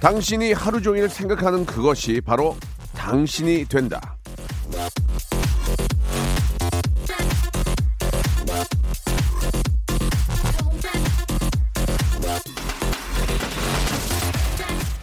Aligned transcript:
당신이 0.00 0.52
하루 0.52 0.80
종일 0.80 1.08
생각하는 1.08 1.66
그것이 1.66 2.20
바로 2.20 2.56
당신이 2.94 3.64
된다. 3.64 4.16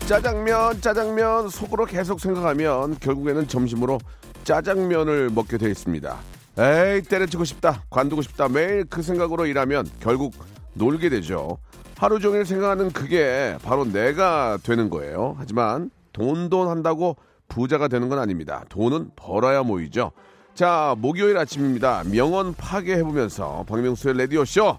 짜장면, 0.07 0.79
짜장면 0.79 1.49
속으로 1.49 1.85
계속 1.85 2.21
생각하면 2.21 2.97
결국에는 2.99 3.47
점심으로 3.47 3.99
짜장면을 4.45 5.29
먹게 5.31 5.57
되어 5.57 5.69
있습니다. 5.69 6.15
에이, 6.57 7.01
때려치고 7.01 7.43
싶다, 7.43 7.83
관두고 7.89 8.21
싶다, 8.21 8.47
매일 8.47 8.85
그 8.85 9.01
생각으로 9.01 9.45
일하면 9.45 9.89
결국 9.99 10.35
놀게 10.73 11.09
되죠. 11.09 11.57
하루 11.97 12.19
종일 12.19 12.45
생각하는 12.45 12.91
그게 12.91 13.57
바로 13.63 13.85
내가 13.85 14.57
되는 14.63 14.89
거예요. 14.89 15.35
하지만 15.37 15.89
돈 16.13 16.49
돈 16.49 16.67
한다고 16.67 17.17
부자가 17.47 17.87
되는 17.87 18.09
건 18.09 18.19
아닙니다. 18.19 18.63
돈은 18.69 19.11
벌어야 19.15 19.63
모이죠. 19.63 20.11
자, 20.53 20.95
목요일 20.97 21.37
아침입니다. 21.37 22.03
명언 22.11 22.53
파괴해보면서 22.53 23.65
박명수의 23.67 24.17
라디오쇼. 24.17 24.77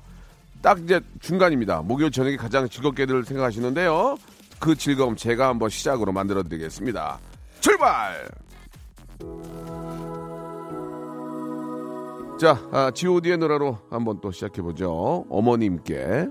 딱 0.62 0.80
이제 0.80 1.00
중간입니다. 1.20 1.82
목요일 1.82 2.10
저녁에 2.10 2.36
가장 2.36 2.68
즐겁게들 2.68 3.24
생각하시는데요. 3.24 4.16
그 4.58 4.74
즐거움 4.74 5.14
제가 5.16 5.48
한번 5.48 5.68
시작으로 5.68 6.12
만들어 6.12 6.42
드리겠습니다. 6.42 7.18
출발! 7.60 8.26
자, 12.40 12.58
아, 12.72 12.90
god의 12.94 13.38
노래로 13.38 13.78
한번 13.90 14.20
또 14.20 14.30
시작해보죠. 14.30 15.26
어머님께. 15.30 16.28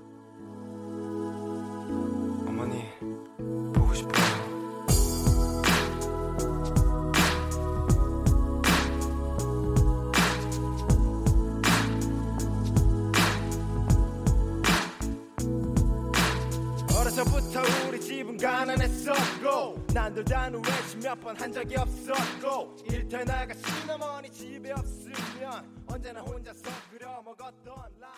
난돌다는 20.15 20.61
외식 20.65 20.99
몇번 21.03 21.35
한 21.35 21.51
적이 21.51 21.75
없었고 21.75 22.75
일터에 22.89 23.25
나가 23.25 23.53
시어머니 23.53 24.29
집에 24.31 24.71
없으면 24.71 25.83
언제나 25.87 26.21
혼자서 26.21 26.61
끓여 26.89 27.21
먹었던 27.25 27.53
라면 27.99 28.15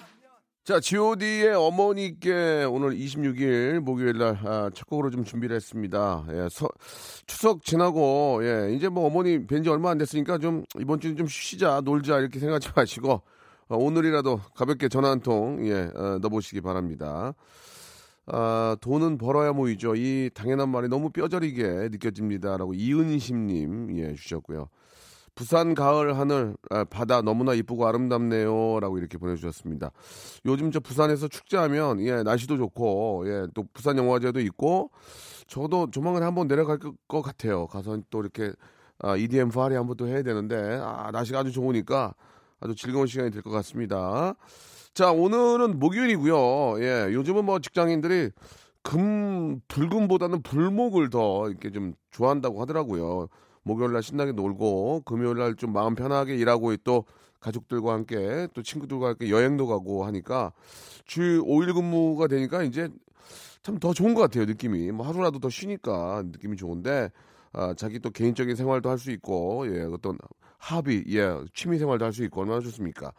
자, 0.64 0.80
god의 0.80 1.56
어머니께 1.56 2.66
오늘 2.70 2.92
26일 2.92 3.80
목요일 3.80 4.18
날 4.20 4.38
아, 4.46 4.70
첫 4.76 4.86
곡으로 4.88 5.10
좀 5.10 5.24
준비를 5.24 5.56
했습니다. 5.56 6.26
예, 6.30 6.48
서- 6.52 6.68
추석 7.26 7.64
지나고 7.64 8.42
예, 8.44 8.74
이제 8.76 8.90
뭐 8.90 9.08
어머니 9.08 9.48
뵌 9.48 9.64
지 9.64 9.70
얼마 9.70 9.90
안 9.90 9.98
됐으니까 9.98 10.38
좀 10.38 10.66
이번 10.80 11.00
주는 11.00 11.16
좀 11.18 11.26
쉬자, 11.28 11.82
놀자 11.84 12.20
이렇게 12.20 12.38
생각하지 12.40 12.70
마시고 12.76 13.22
어, 13.70 13.76
오늘이라도 13.76 14.40
가볍게 14.56 14.88
전화 14.88 15.10
한 15.10 15.22
통 15.22 15.66
예, 15.68 15.90
어, 15.96 16.20
넣어보시기 16.22 16.62
바랍니다. 16.62 17.34
아, 18.28 18.76
돈은 18.82 19.18
벌어야 19.18 19.54
모이죠. 19.54 19.96
이 19.96 20.30
당연한 20.34 20.70
말이 20.70 20.90
너무 20.90 21.10
뼈저리게 21.12 21.90
느껴집니다라고 21.92 22.74
이은심님 22.74 23.98
예, 23.98 24.14
주셨고요. 24.16 24.68
부산 25.34 25.76
가을 25.76 26.18
하늘 26.18 26.58
아, 26.72 26.84
바다 26.84 27.22
너무나 27.22 27.54
이쁘고 27.54 27.88
아름답네요라고 27.88 28.98
이렇게 28.98 29.18
보내주셨습니다. 29.20 29.92
요즘 30.46 30.72
저 30.72 30.80
부산에서 30.80 31.28
축제하면 31.28 32.02
예 32.02 32.24
날씨도 32.24 32.58
좋고 32.58 33.26
예또 33.28 33.68
부산 33.72 33.98
영화제도 33.98 34.40
있고 34.42 34.90
저도 35.48 35.92
조만간 35.92 36.24
한번 36.24 36.48
내려갈 36.48 36.80
것- 36.80 36.96
것 37.08 37.22
같아요. 37.22 37.68
가서 37.68 38.00
또 38.10 38.20
이렇게 38.22 38.52
아, 39.00 39.16
EDM 39.16 39.50
파리 39.50 39.76
한번 39.76 39.96
또 39.96 40.08
해야 40.08 40.24
되는데 40.24 40.80
아, 40.82 41.12
날씨가 41.12 41.40
아주 41.40 41.52
좋으니까 41.52 42.16
아주 42.60 42.74
즐거운 42.76 43.06
시간이 43.08 43.30
될 43.32 43.44
것 43.44 43.52
같습니다. 43.52 44.34
자 44.98 45.12
오늘은 45.12 45.78
목요일이고요. 45.78 46.84
예 46.84 47.14
요즘은 47.14 47.46
뭐 47.46 47.60
직장인들이 47.60 48.32
금 48.82 49.60
불금보다는 49.68 50.42
불목을 50.42 51.12
더 51.12 51.48
이렇게 51.50 51.70
좀 51.70 51.94
좋아한다고 52.10 52.60
하더라고요. 52.62 53.28
목요일 53.62 53.94
날 53.94 54.02
신나게 54.02 54.32
놀고 54.32 55.04
금요일 55.06 55.38
날 55.38 55.56
좀 55.56 55.72
마음 55.72 55.94
편하게 55.94 56.36
일하고 56.38 56.76
또 56.78 57.06
가족들과 57.42 57.94
함께 57.94 58.48
또 58.56 58.64
친구들과 58.64 59.10
함께 59.10 59.30
여행도 59.30 59.68
가고 59.68 60.04
하니까 60.06 60.52
주 61.06 61.44
5일 61.46 61.76
근무가 61.76 62.26
되니까 62.26 62.64
이제 62.64 62.90
참 63.62 63.78
더 63.80 63.94
좋은 63.94 64.16
것 64.16 64.22
같아요 64.22 64.46
느낌이 64.46 64.92
뭐 64.94 65.06
하루라도 65.06 65.38
더 65.38 65.48
쉬니까 65.48 66.24
느낌이 66.26 66.58
좋은데 66.58 67.12
아, 67.54 67.76
자기 67.76 68.00
또 68.00 68.10
개인적인 68.10 68.56
생활도 68.56 68.90
할 68.90 68.98
수 68.98 69.12
있고 69.12 69.68
예 69.68 69.82
어떤 69.84 70.18
합의 70.58 71.04
예 71.10 71.38
취미 71.54 71.78
생활도 71.78 72.04
할 72.04 72.12
수 72.14 72.24
있고 72.24 72.42
얼마나 72.42 72.62
좋습니까 72.62 73.12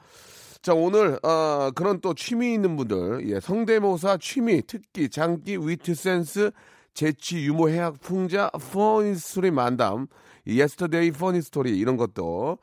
자 0.61 0.75
오늘 0.75 1.19
아, 1.23 1.71
그런 1.75 2.01
또 2.01 2.15
취미 2.15 2.53
있는 2.53 2.77
분들 2.77 3.29
예 3.31 3.41
성대모사 3.41 4.19
취미 4.21 4.63
특기 4.67 5.09
장기 5.09 5.57
위트 5.57 5.95
센스 5.95 6.51
재치 6.95 7.39
유머 7.45 7.69
해학 7.69 8.01
풍자 8.01 8.51
funny 8.51 9.15
story 9.15 9.51
만담 9.53 10.09
yesterday 10.47 11.13
funny 11.13 11.43
story 11.43 11.79
이런 11.79 11.97
것도 11.97 12.59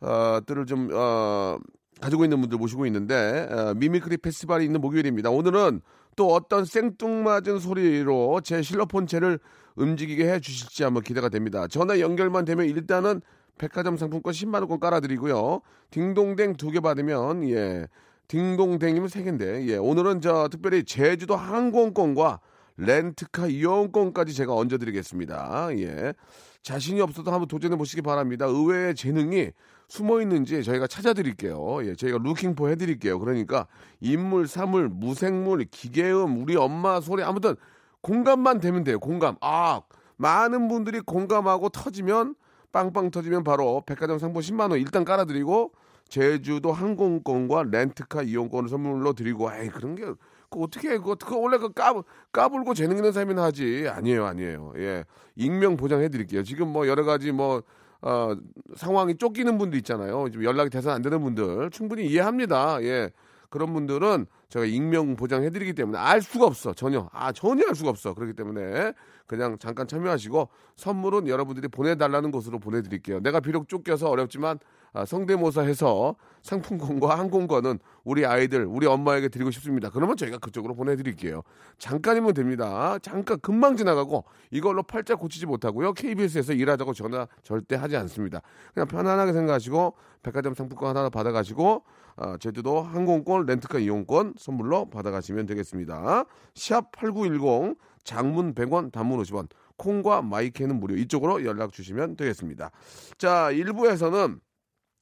어, 0.00 0.38
들을 0.46 0.64
좀 0.66 0.90
어, 0.92 1.58
가지고 2.00 2.24
있는 2.24 2.40
분들 2.40 2.58
모시고 2.58 2.86
있는데 2.86 3.48
어, 3.50 3.74
mimicry 3.74 4.18
페스티벌이 4.18 4.64
있는 4.64 4.80
목요일입니다. 4.80 5.30
오늘은 5.30 5.80
또 6.16 6.32
어떤 6.32 6.64
생뚱맞은 6.64 7.58
소리로 7.58 8.40
제 8.42 8.62
실로폰체를 8.62 9.40
움직이게 9.74 10.30
해 10.30 10.38
주실지 10.38 10.84
한번 10.84 11.02
기대가 11.02 11.28
됩니다. 11.28 11.66
전화 11.66 11.98
연결만 11.98 12.44
되면 12.44 12.66
일단은 12.66 13.22
백화점 13.58 13.96
상품권 13.96 14.32
10만 14.32 14.54
원권 14.60 14.80
깔아드리고요. 14.80 15.60
딩동댕 15.90 16.54
두 16.56 16.70
개 16.70 16.80
받으면 16.80 17.48
예 17.50 17.86
딩동댕이면 18.28 19.08
세 19.08 19.22
개인데 19.22 19.66
예 19.68 19.76
오늘은 19.76 20.20
저 20.20 20.48
특별히 20.50 20.84
제주도 20.84 21.36
항공권과 21.36 22.40
렌트카 22.76 23.46
이용권까지 23.46 24.34
제가 24.34 24.54
얹어드리겠습니다. 24.54 25.68
예 25.78 26.14
자신이 26.62 27.00
없어도 27.00 27.30
한번 27.30 27.46
도전해 27.46 27.76
보시기 27.76 28.02
바랍니다. 28.02 28.46
의외의 28.46 28.94
재능이 28.94 29.50
숨어 29.86 30.22
있는지 30.22 30.64
저희가 30.64 30.86
찾아드릴게요. 30.86 31.86
예, 31.86 31.94
저희가 31.94 32.18
루킹포 32.22 32.70
해드릴게요. 32.70 33.18
그러니까 33.18 33.66
인물, 34.00 34.48
사물, 34.48 34.88
무생물, 34.88 35.66
기계음, 35.70 36.42
우리 36.42 36.56
엄마 36.56 37.02
소리 37.02 37.22
아무튼 37.22 37.54
공감만 38.00 38.60
되면 38.60 38.82
돼요. 38.82 38.98
공감. 38.98 39.36
아 39.42 39.82
많은 40.16 40.68
분들이 40.68 41.00
공감하고 41.00 41.68
터지면 41.68 42.34
빵빵 42.74 43.12
터지면 43.12 43.44
바로 43.44 43.84
백화점 43.86 44.18
상품 44.18 44.42
10만 44.42 44.72
원 44.72 44.80
일단 44.80 45.04
깔아드리고 45.04 45.70
제주도 46.08 46.72
항공권과 46.72 47.66
렌트카 47.70 48.22
이용권을 48.22 48.68
선물로 48.68 49.12
드리고. 49.12 49.50
에이 49.54 49.68
그런 49.68 49.94
게그 49.94 50.16
어떻게 50.50 50.90
해? 50.90 50.98
그거, 50.98 51.14
그거 51.14 51.38
원래 51.38 51.56
그 51.56 51.72
까, 51.72 51.94
까불고 52.32 52.74
재능 52.74 52.96
있는 52.96 53.12
사람이나 53.12 53.44
하지. 53.44 53.86
아니에요 53.88 54.26
아니에요. 54.26 54.72
예. 54.76 55.04
익명 55.36 55.76
보장해 55.76 56.08
드릴게요. 56.08 56.42
지금 56.42 56.68
뭐 56.68 56.88
여러 56.88 57.04
가지 57.04 57.30
뭐 57.30 57.62
어, 58.02 58.36
상황이 58.74 59.16
쫓기는 59.16 59.56
분들 59.56 59.78
있잖아요. 59.78 60.28
지금 60.30 60.44
연락이 60.44 60.68
돼서 60.68 60.90
안 60.90 61.00
되는 61.00 61.22
분들. 61.22 61.70
충분히 61.70 62.06
이해합니다. 62.06 62.82
예 62.82 63.10
그런 63.54 63.72
분들은 63.72 64.26
제가 64.48 64.64
익명 64.64 65.14
보장해 65.14 65.50
드리기 65.50 65.74
때문에 65.74 65.96
알 65.96 66.20
수가 66.20 66.44
없어. 66.44 66.74
전혀. 66.74 67.08
아 67.12 67.30
전혀 67.30 67.64
알 67.68 67.76
수가 67.76 67.90
없어. 67.90 68.12
그렇기 68.12 68.32
때문에 68.32 68.92
그냥 69.28 69.58
잠깐 69.60 69.86
참여하시고 69.86 70.48
선물은 70.74 71.28
여러분들이 71.28 71.68
보내달라는 71.68 72.32
곳으로 72.32 72.58
보내드릴게요. 72.58 73.20
내가 73.20 73.38
비록 73.38 73.68
쫓겨서 73.68 74.10
어렵지만 74.10 74.58
아, 74.58 74.83
성대모사 75.06 75.62
해서 75.62 76.14
상품권과 76.42 77.18
항공권은 77.18 77.78
우리 78.04 78.24
아이들, 78.24 78.64
우리 78.66 78.86
엄마에게 78.86 79.28
드리고 79.28 79.50
싶습니다. 79.50 79.90
그러면 79.90 80.16
저희가 80.16 80.38
그쪽으로 80.38 80.74
보내드릴게요. 80.74 81.42
잠깐이면 81.78 82.34
됩니다. 82.34 82.98
잠깐 83.02 83.40
금방 83.40 83.76
지나가고 83.76 84.24
이걸로 84.50 84.82
팔자 84.82 85.16
고치지 85.16 85.46
못하고요. 85.46 85.94
KBS에서 85.94 86.52
일하자고 86.52 86.92
전화 86.92 87.26
절대 87.42 87.76
하지 87.76 87.96
않습니다. 87.96 88.42
그냥 88.72 88.86
편안하게 88.86 89.32
생각하시고 89.32 89.94
백화점 90.22 90.54
상품권 90.54 90.96
하나 90.96 91.08
받아가시고 91.08 91.82
아, 92.16 92.36
제주도 92.38 92.80
항공권, 92.80 93.46
렌트카 93.46 93.80
이용권 93.80 94.34
선물로 94.38 94.90
받아가시면 94.90 95.46
되겠습니다. 95.46 96.24
샵 96.54 96.92
8910 96.92 97.76
장문 98.04 98.54
100원, 98.54 98.92
단문 98.92 99.20
50원. 99.22 99.48
콩과 99.76 100.22
마이크는 100.22 100.78
무료. 100.78 100.94
이쪽으로 100.94 101.44
연락 101.44 101.72
주시면 101.72 102.16
되겠습니다. 102.16 102.70
자, 103.18 103.48
1부에서는 103.50 104.38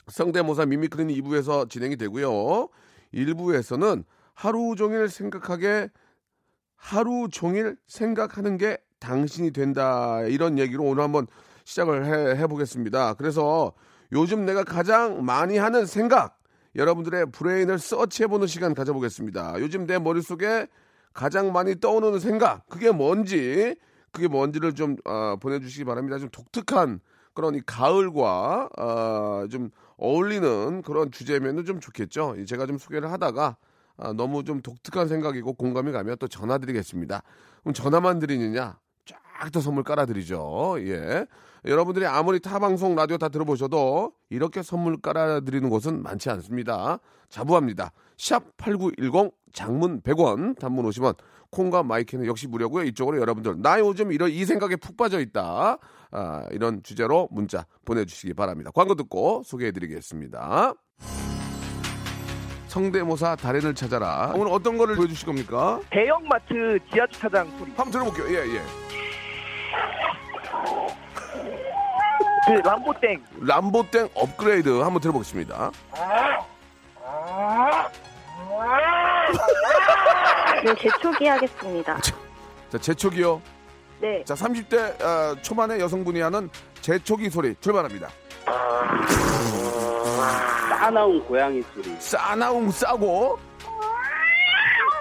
성대모사 0.09 0.67
미미크리는 0.67 1.15
2부에서 1.15 1.69
진행이 1.69 1.97
되고요. 1.97 2.69
1부에서는 3.15 4.05
하루 4.35 4.75
종일 4.77 5.09
생각하게 5.09 5.91
하루 6.77 7.29
종일 7.31 7.77
생각하는 7.87 8.57
게 8.57 8.79
당신이 8.99 9.53
된다. 9.53 10.23
이런 10.23 10.59
얘기로 10.59 10.85
오늘 10.85 11.03
한번 11.03 11.27
시작을 11.65 12.07
해, 12.07 12.41
해보겠습니다. 12.41 13.15
그래서 13.15 13.73
요즘 14.13 14.45
내가 14.45 14.65
가장 14.65 15.25
많이 15.25 15.59
하는 15.59 15.87
생각, 15.87 16.41
여러분들의 16.75 17.27
브레인을 17.33 17.79
서치해보는 17.79 18.47
시간 18.47 18.75
가져보겠습니다. 18.75 19.55
요즘 19.61 19.87
내 19.87 19.99
머릿속에 19.99 20.67
가장 21.13 21.53
많이 21.53 21.79
떠오르는 21.79 22.19
생각, 22.19 22.67
그게 22.69 22.91
뭔지, 22.91 23.77
그게 24.11 24.29
뭔지를 24.29 24.75
좀 24.75 24.97
어, 25.05 25.37
보내주시기 25.41 25.85
바랍니다. 25.85 26.19
좀 26.19 26.29
독특한 26.31 27.01
그런 27.35 27.55
이 27.55 27.61
가을과 27.65 28.69
어, 28.79 29.47
좀 29.51 29.71
어울리는 30.03 30.83
그런 30.83 31.13
주제면은 31.13 31.65
좀 31.65 31.79
좋겠죠. 31.79 32.45
제가 32.45 32.67
좀 32.67 32.77
소개를 32.77 33.13
하다가 33.13 33.57
아, 33.99 34.13
너무 34.13 34.43
좀 34.43 34.61
독특한 34.61 35.07
생각이고 35.07 35.53
공감이 35.53 35.93
가면 35.93 36.17
또 36.19 36.27
전화 36.27 36.59
드리겠습니다. 36.59 37.23
그럼 37.61 37.73
전화만 37.73 38.19
드리느냐? 38.19 38.79
쫙 39.05 39.53
더 39.53 39.61
선물 39.61 39.83
깔아드리죠. 39.83 40.77
예. 40.81 41.27
여러분들이 41.65 42.07
아무리 42.07 42.41
타 42.41 42.59
방송 42.59 42.95
라디오 42.95 43.19
다 43.19 43.29
들어보셔도 43.29 44.13
이렇게 44.31 44.63
선물 44.63 45.01
깔아드리는 45.01 45.69
곳은 45.69 46.03
많지 46.03 46.31
않습니다. 46.31 46.99
자부합니다. 47.29 47.93
샵 48.17 48.57
8910 48.57 49.33
장문 49.53 50.01
100원, 50.03 50.59
단문 50.59 50.89
50원, 50.89 51.17
콩과 51.53 51.83
마이크는 51.85 52.27
역시 52.27 52.49
무료고요. 52.49 52.85
이쪽으로 52.85 53.21
여러분들 53.21 53.61
나 53.61 53.79
요즘 53.79 54.11
이런 54.11 54.31
이 54.31 54.45
생각에 54.45 54.77
푹 54.77 54.97
빠져 54.97 55.21
있다. 55.21 55.79
아, 56.11 56.47
이런 56.51 56.83
주제로 56.83 57.29
문자 57.31 57.65
보내주시기 57.85 58.35
바랍니다. 58.35 58.71
광고 58.75 58.95
듣고 58.95 59.43
소개해드리겠습니다. 59.45 60.75
성대모사 62.69 63.37
달인을 63.37 63.75
찾아라. 63.75 64.33
오늘 64.35 64.51
어떤 64.51 64.79
거를 64.79 64.97
보여주실 64.97 65.27
겁니까? 65.27 65.79
대형마트 65.91 66.79
지하주차장 66.91 67.51
소리. 67.59 67.71
한번 67.73 67.91
들어볼게요. 67.91 68.27
예, 68.35 68.57
예. 68.57 68.63
그 72.47 72.53
람보땡. 72.67 73.23
람보땡 73.41 74.09
업그레이드 74.15 74.81
한번 74.81 75.01
들어보겠습니다. 75.03 75.71
네, 80.65 80.75
제초기 80.77 81.27
하겠습니다. 81.27 81.99
자, 82.71 82.79
제초기요. 82.79 83.43
네, 84.01 84.25
자, 84.25 84.35
30대 84.35 85.01
어, 85.03 85.37
초반의 85.43 85.81
여성분이 85.81 86.21
하는 86.21 86.49
제초기 86.81 87.31
소리 87.31 87.55
출발합니다. 87.61 88.09
싸나운 90.69 91.25
고양이 91.25 91.63
소리. 91.75 91.95
싸나움 92.01 92.71
싸고 92.71 93.39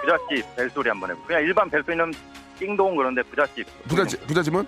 부잣집 0.02 0.56
벨소리 0.56 0.88
한번 0.88 1.10
해보 1.10 1.22
그냥 1.24 1.42
일반 1.42 1.68
벨소리는 1.70 2.12
띵동 2.58 2.96
그런데 2.96 3.22
부잣집 3.22 3.66
부잣집, 3.88 4.26
부잣집은 4.26 4.66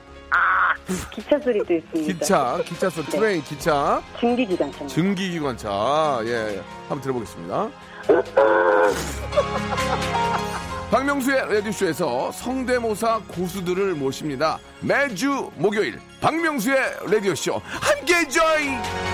기차 1.12 1.38
소리도 1.38 1.72
있습니다. 1.74 2.12
기차, 2.12 2.58
기차 2.64 2.90
소리, 2.90 3.06
train, 3.06 3.42
기차, 3.42 4.02
증기기관차. 4.20 4.86
증기기관차. 4.88 6.20
예, 6.24 6.56
예. 6.56 6.62
한번 6.88 7.00
들어보겠습니다. 7.00 7.70
박명수의 10.90 11.54
라디오쇼에서 11.54 12.32
성대모사 12.32 13.20
고수들을 13.28 13.94
모십니다. 13.94 14.58
매주 14.80 15.50
목요일 15.56 15.98
박명수의 16.20 16.76
라디오쇼 17.10 17.62
함께 17.64 18.28
join! 18.28 19.13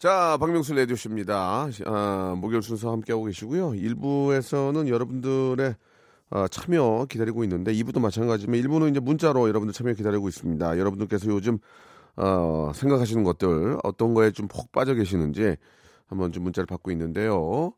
자, 0.00 0.38
박명수 0.40 0.72
라디오쇼입니다. 0.72 1.68
아, 1.84 2.34
목요일 2.38 2.62
순서 2.62 2.90
함께하고 2.90 3.24
계시고요. 3.26 3.72
1부에서는 3.72 4.88
여러분들의 4.88 5.74
아, 6.30 6.48
참여 6.48 7.04
기다리고 7.10 7.44
있는데 7.44 7.74
2부도 7.74 8.00
마찬가지지만 8.00 8.58
1부는 8.62 8.92
이제 8.92 8.98
문자로 9.00 9.46
여러분들 9.46 9.74
참여 9.74 9.92
기다리고 9.92 10.26
있습니다. 10.26 10.78
여러분들께서 10.78 11.26
요즘 11.30 11.58
어, 12.16 12.72
생각하시는 12.74 13.22
것들 13.24 13.76
어떤 13.84 14.14
거에 14.14 14.30
좀 14.30 14.48
폭 14.48 14.72
빠져 14.72 14.94
계시는지 14.94 15.56
한번 16.06 16.32
좀 16.32 16.44
문자를 16.44 16.64
받고 16.66 16.90
있는데요. 16.92 17.74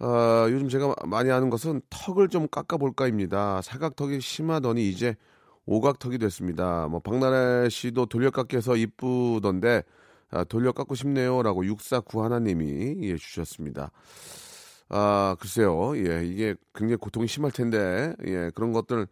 아, 0.00 0.48
요즘 0.50 0.68
제가 0.68 0.96
많이 1.06 1.30
하는 1.30 1.48
것은 1.48 1.80
턱을 1.90 2.28
좀 2.28 2.48
깎아볼까입니다. 2.48 3.62
사각턱이 3.62 4.20
심하더니 4.20 4.88
이제 4.88 5.14
오각턱이 5.66 6.18
됐습니다. 6.18 6.88
뭐 6.88 6.98
박나래 6.98 7.68
씨도 7.68 8.06
돌려깎기해서 8.06 8.74
이쁘던데 8.74 9.84
아, 10.30 10.44
돌려깎고 10.44 10.94
싶네요라고 10.94 11.64
649 11.66 12.22
하나님이 12.22 12.96
예, 13.02 13.16
주셨습니다. 13.16 13.90
아 14.88 15.36
글쎄요, 15.40 15.96
예 15.96 16.24
이게 16.24 16.54
굉장히 16.74 16.96
고통이 16.96 17.26
심할 17.26 17.50
텐데 17.50 18.14
예 18.26 18.50
그런 18.54 18.72
것들 18.72 19.06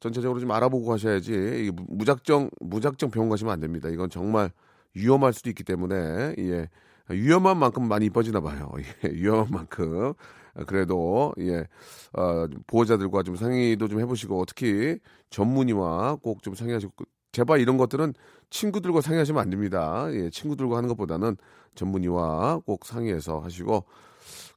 전체적으로 0.00 0.40
좀 0.40 0.50
알아보고 0.52 0.92
하셔야지 0.92 1.32
이게 1.32 1.70
무- 1.72 1.84
무작정 1.88 2.50
무작정 2.60 3.10
병원 3.10 3.30
가시면 3.30 3.52
안 3.52 3.60
됩니다. 3.60 3.88
이건 3.90 4.10
정말 4.10 4.50
위험할 4.94 5.32
수도 5.34 5.50
있기 5.50 5.64
때문에 5.64 6.34
예 6.38 6.68
위험한 7.10 7.58
만큼 7.58 7.88
많이 7.88 8.06
이뻐지나 8.06 8.40
봐요. 8.40 8.72
예, 9.04 9.10
위험한 9.10 9.48
만큼 9.50 10.14
아, 10.54 10.64
그래도 10.64 11.32
예 11.40 11.66
어, 12.14 12.46
보호자들과 12.66 13.22
좀 13.24 13.36
상의도 13.36 13.88
좀 13.88 14.00
해보시고 14.00 14.44
특히 14.46 14.98
전문의와 15.30 16.16
꼭 16.16 16.42
좀 16.42 16.54
상의하시고 16.54 16.92
제발 17.36 17.60
이런 17.60 17.76
것들은 17.76 18.14
친구들과 18.48 19.02
상의하시면 19.02 19.42
안 19.42 19.50
됩니다. 19.50 20.06
예, 20.12 20.30
친구들과 20.30 20.78
하는 20.78 20.88
것보다는 20.88 21.36
전문의와 21.74 22.60
꼭 22.64 22.86
상의해서 22.86 23.40
하시고 23.40 23.84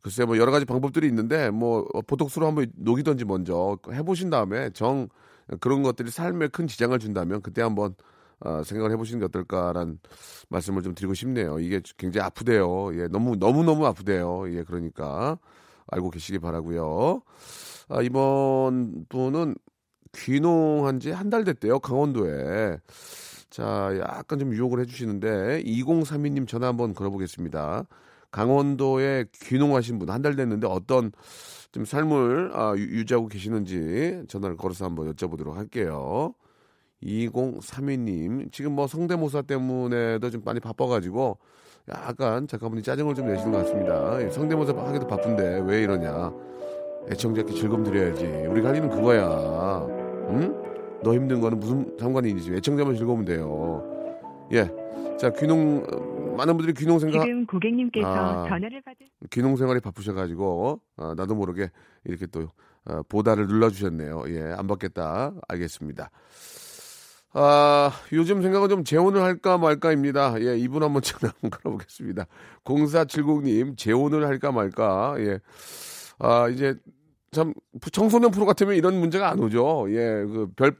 글쎄 0.02 0.24
뭐 0.24 0.38
여러 0.38 0.54
가지 0.54 0.64
방법들이 0.64 1.06
있는데 1.10 1.50
뭐 1.50 1.86
보톡스로 2.08 2.48
한번 2.48 2.72
녹이든지 2.78 3.26
먼저 3.26 3.78
해보신 3.92 4.30
다음에 4.30 4.70
정 4.70 5.10
그런 5.60 5.84
것들이 5.84 6.10
삶에 6.10 6.48
큰 6.48 6.68
지장을 6.68 6.98
준다면 6.98 7.42
그때 7.42 7.62
한번 7.62 7.96
어, 8.40 8.64
생각을 8.64 8.94
해보시는 8.94 9.20
게 9.20 9.26
어떨까라는 9.26 10.00
말씀을 10.48 10.82
좀 10.82 10.96
드리고 10.96 11.14
싶네요. 11.14 11.60
이게 11.60 11.82
굉장히 11.98 12.26
아프대요. 12.26 12.98
예, 12.98 13.10
너무 13.10 13.36
너무 13.36 13.66
너무 13.66 13.86
아프대요. 13.88 14.50
예, 14.56 14.64
그러니까 14.64 15.38
알고 15.88 16.12
계시기 16.12 16.40
바라고요. 16.40 17.24
아, 17.90 18.02
이번 18.02 19.06
분은 19.10 19.56
귀농한 20.14 21.00
지 21.00 21.12
한 21.12 21.30
달 21.30 21.44
됐대요. 21.44 21.80
강원도에. 21.80 22.78
자, 23.50 23.92
약간 24.00 24.40
좀 24.40 24.54
유혹을 24.54 24.80
해주시는데 24.82 25.64
2032님 25.64 26.48
전화 26.48 26.68
한번 26.68 26.94
걸어보겠습니다. 26.94 27.84
강원도에 28.32 29.26
귀농하신 29.42 29.98
분 30.00 30.10
한 30.10 30.22
달 30.22 30.36
됐는데 30.36 30.68
어떤 30.68 31.12
좀 31.72 31.86
삶을 31.86 32.52
아, 32.54 32.74
유- 32.78 32.82
유지하고 33.00 33.28
계시는지 33.28 34.24
전화를 34.28 34.56
걸어서 34.58 34.86
한번 34.86 35.12
여쭤보도록 35.14 35.54
할게요. 35.54 36.34
2032님 37.04 38.52
지금 38.52 38.74
뭐 38.74 38.86
성대모사 38.88 39.44
때문에도 39.44 40.30
좀 40.30 40.42
많이 40.44 40.60
바빠가지고 40.60 41.38
약간 41.90 42.48
작가분이 42.48 42.84
짜증을 42.84 43.16
좀 43.16 43.28
내시는 43.28 43.52
것 43.52 43.60
같습니다. 43.60 44.22
예, 44.22 44.30
성대모사 44.30 44.74
하기도 44.76 45.08
바쁜데 45.08 45.62
왜 45.66 45.82
이러냐? 45.84 46.32
애청자께 47.10 47.54
즐거움 47.54 47.84
드려야지. 47.84 48.26
할 48.26 48.76
일은 48.76 48.90
그거야. 48.90 49.99
응? 50.30 51.00
너 51.04 51.14
힘든 51.14 51.40
거는 51.40 51.60
무슨 51.60 51.98
상관이 52.00 52.32
있지? 52.32 52.54
애청자만 52.54 52.96
즐거우면 52.96 53.26
돼요. 53.26 53.84
예. 54.52 54.70
자, 55.18 55.30
귀농 55.32 55.84
어, 55.92 56.36
많은 56.38 56.56
분들이 56.56 56.74
귀농 56.74 57.00
생각 57.00 57.22
지금 57.24 57.46
고객님께서 57.46 58.08
아. 58.08 58.48
전화를 58.48 58.82
받을 58.82 59.08
귀농 59.32 59.58
생활이 59.58 59.80
바쁘셔 59.80 60.14
가지고 60.14 60.82
어, 60.98 61.14
나도 61.16 61.36
모르게 61.36 61.70
이렇게 62.06 62.26
또 62.28 62.48
어, 62.86 63.02
보다를 63.10 63.48
눌러 63.48 63.70
주셨네요. 63.70 64.24
예, 64.30 64.54
안 64.58 64.68
받겠다. 64.68 65.34
알겠습니다. 65.48 66.10
아, 67.34 67.92
요즘 68.14 68.42
생각은 68.42 68.70
좀 68.70 68.84
재혼을 68.84 69.22
할까 69.22 69.58
말까입니다. 69.58 70.42
예, 70.42 70.58
이분 70.58 70.82
한번 70.84 71.02
전화 71.04 71.32
한번 71.42 71.52
걸어보겠습니다. 71.52 72.26
0470님, 72.64 73.78
재혼을 73.78 74.26
할까 74.26 74.52
말까. 74.52 75.16
예. 75.20 75.40
아, 76.18 76.48
이제 76.50 76.76
참 77.32 77.54
청소년 77.92 78.32
프로 78.32 78.46
같으면 78.46 78.76
이런 78.76 79.00
문제가 79.00 79.30
안 79.30 79.40
오죠. 79.40 79.86
예, 79.90 80.26
그 80.26 80.48
별, 80.56 80.76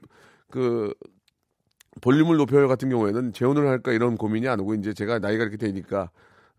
그, 0.50 0.94
볼륨을 2.02 2.38
높여요 2.38 2.68
같은 2.68 2.90
경우에는 2.90 3.34
재혼을 3.34 3.68
할까 3.68 3.92
이런 3.92 4.16
고민이 4.16 4.48
안 4.48 4.60
오고 4.60 4.76
이제 4.76 4.94
제가 4.94 5.20
나이가 5.20 5.44
이렇게 5.44 5.58
되니까 5.58 6.10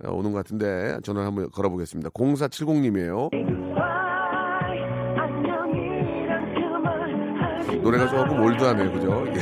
어, 0.05 0.13
오는 0.13 0.33
것 0.33 0.39
같은데 0.39 0.99
전화 1.03 1.25
한번 1.25 1.51
걸어보겠습니다. 1.51 2.11
0470님이에요. 2.11 3.31
노래가 7.83 8.09
조금 8.09 8.43
올드하네요, 8.43 8.93
그죠? 8.93 9.25
예. 9.29 9.41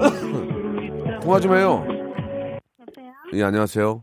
통화 1.20 1.38
좀 1.38 1.54
해요. 1.54 1.84
여보세요? 2.80 3.12
예, 3.34 3.42
안녕하세요. 3.42 4.00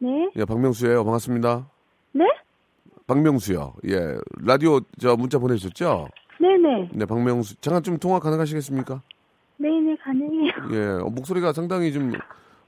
네? 0.00 0.30
예, 0.36 0.44
박명수예요. 0.46 1.04
반갑습니다. 1.04 1.68
네? 3.08 3.14
박명수요. 3.14 3.74
예, 3.88 4.16
라디오 4.44 4.80
저 5.00 5.16
문자 5.16 5.38
보내주셨죠? 5.38 6.08
네네. 6.40 6.90
네, 6.92 7.06
박명수. 7.06 7.56
잠깐 7.60 7.82
좀 7.82 7.98
통화 7.98 8.20
가능하시겠습니까? 8.20 9.02
네네, 9.56 9.96
가능해요. 10.02 10.52
예, 10.72 11.02
어, 11.02 11.08
목소리가 11.10 11.52
상당히 11.52 11.92
좀 11.92 12.12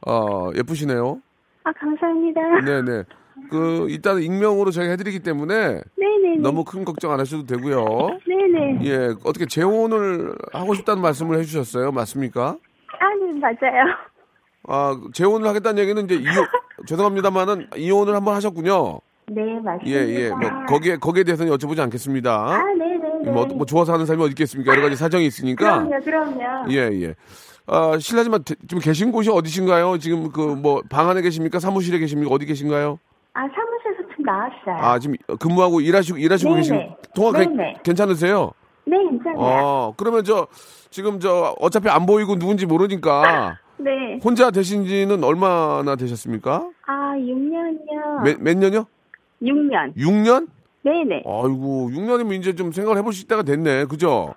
어, 0.07 0.51
예쁘시네요. 0.57 1.21
아, 1.65 1.73
감사합니다. 1.73 2.41
네, 2.65 2.83
네. 2.83 3.05
그 3.51 3.87
일단 3.91 4.21
익명으로 4.21 4.71
저희가 4.71 4.93
해드리기 4.93 5.21
때문에 5.21 5.81
네네. 5.97 6.37
너무 6.41 6.65
큰 6.65 6.85
걱정 6.85 7.13
안 7.13 7.21
하셔도 7.21 7.45
되고요. 7.47 8.19
네네. 8.27 8.85
예, 8.85 8.97
어떻게 9.25 9.47
재혼을 9.47 10.35
하고 10.53 10.75
싶다는 10.75 11.03
말씀을 11.03 11.39
해주셨어요? 11.39 11.93
맞습니까? 11.93 12.57
아, 12.99 13.15
네, 13.15 13.33
맞아요. 13.39 13.85
아, 14.69 15.01
재혼을 15.13 15.47
하겠다는 15.49 15.83
얘기는 15.83 16.05
이제 16.05 16.15
이혼, 16.17 16.47
죄송합니다만은 16.87 17.69
이혼을 17.77 18.15
한번 18.15 18.35
하셨군요. 18.35 19.01
네, 19.33 19.61
맞습니다. 19.61 19.87
예, 19.87 20.09
예. 20.09 20.31
뭐, 20.31 20.41
거기에, 20.69 20.97
거기에 20.97 21.23
대해서는 21.23 21.53
여쭤보지 21.57 21.79
않겠습니다. 21.79 22.33
아, 22.35 22.65
네네네. 22.65 23.31
뭐, 23.31 23.47
뭐, 23.47 23.65
좋아서 23.65 23.93
하는 23.93 24.05
사람이 24.05 24.25
어디 24.25 24.31
있겠습니까? 24.33 24.73
여러 24.73 24.83
가지 24.83 24.97
사정이 24.97 25.25
있으니까. 25.25 25.85
그럼요, 25.85 26.05
그럼요. 26.05 26.73
예, 26.73 26.91
예. 27.03 27.15
아, 27.67 27.97
실례지만 28.01 28.43
대- 28.43 28.57
지금 28.67 28.81
계신 28.81 29.13
곳이 29.13 29.31
어디신가요? 29.31 29.99
지금 29.99 30.33
그 30.33 30.41
뭐, 30.41 30.83
방 30.91 31.09
안에 31.09 31.23
계십니까? 31.23 31.61
사무실에 31.61 31.99
계십니까? 31.99 32.35
어디 32.35 32.45
계신가요? 32.45 32.99
아, 33.35 33.41
사무실에서 33.43 34.15
좀 34.17 34.25
나왔어요. 34.25 34.85
아, 34.85 34.99
지금 34.99 35.15
근무하고 35.39 35.81
일하시고, 35.81 36.19
일하시고 36.19 36.51
네네. 36.51 36.61
계신, 36.63 36.91
통화 37.15 37.31
괜- 37.39 37.57
네네. 37.57 37.77
괜찮으세요? 37.85 38.51
네, 38.85 38.97
괜찮아요. 39.11 39.37
어, 39.39 39.95
그러면 39.97 40.25
저, 40.25 40.49
지금 40.91 41.21
저, 41.21 41.55
어차피 41.61 41.89
안 41.89 42.05
보이고 42.05 42.37
누군지 42.37 42.67
모르니까, 42.67 43.59
네. 43.79 44.19
혼자 44.25 44.51
되신 44.51 44.87
지는 44.87 45.23
얼마나 45.23 45.95
되셨습니까? 45.95 46.69
아, 46.89 47.13
6년이요. 47.17 48.25
몇, 48.25 48.43
몇 48.43 48.57
년이요? 48.59 48.87
6년. 49.43 49.95
6년? 49.97 50.49
네네. 50.83 51.23
아이고, 51.27 51.91
6년이면 51.93 52.35
이제 52.35 52.55
좀 52.55 52.73
생각을 52.73 52.99
해보실 52.99 53.29
때가 53.29 53.43
됐네. 53.43 53.85
그죠? 53.87 54.35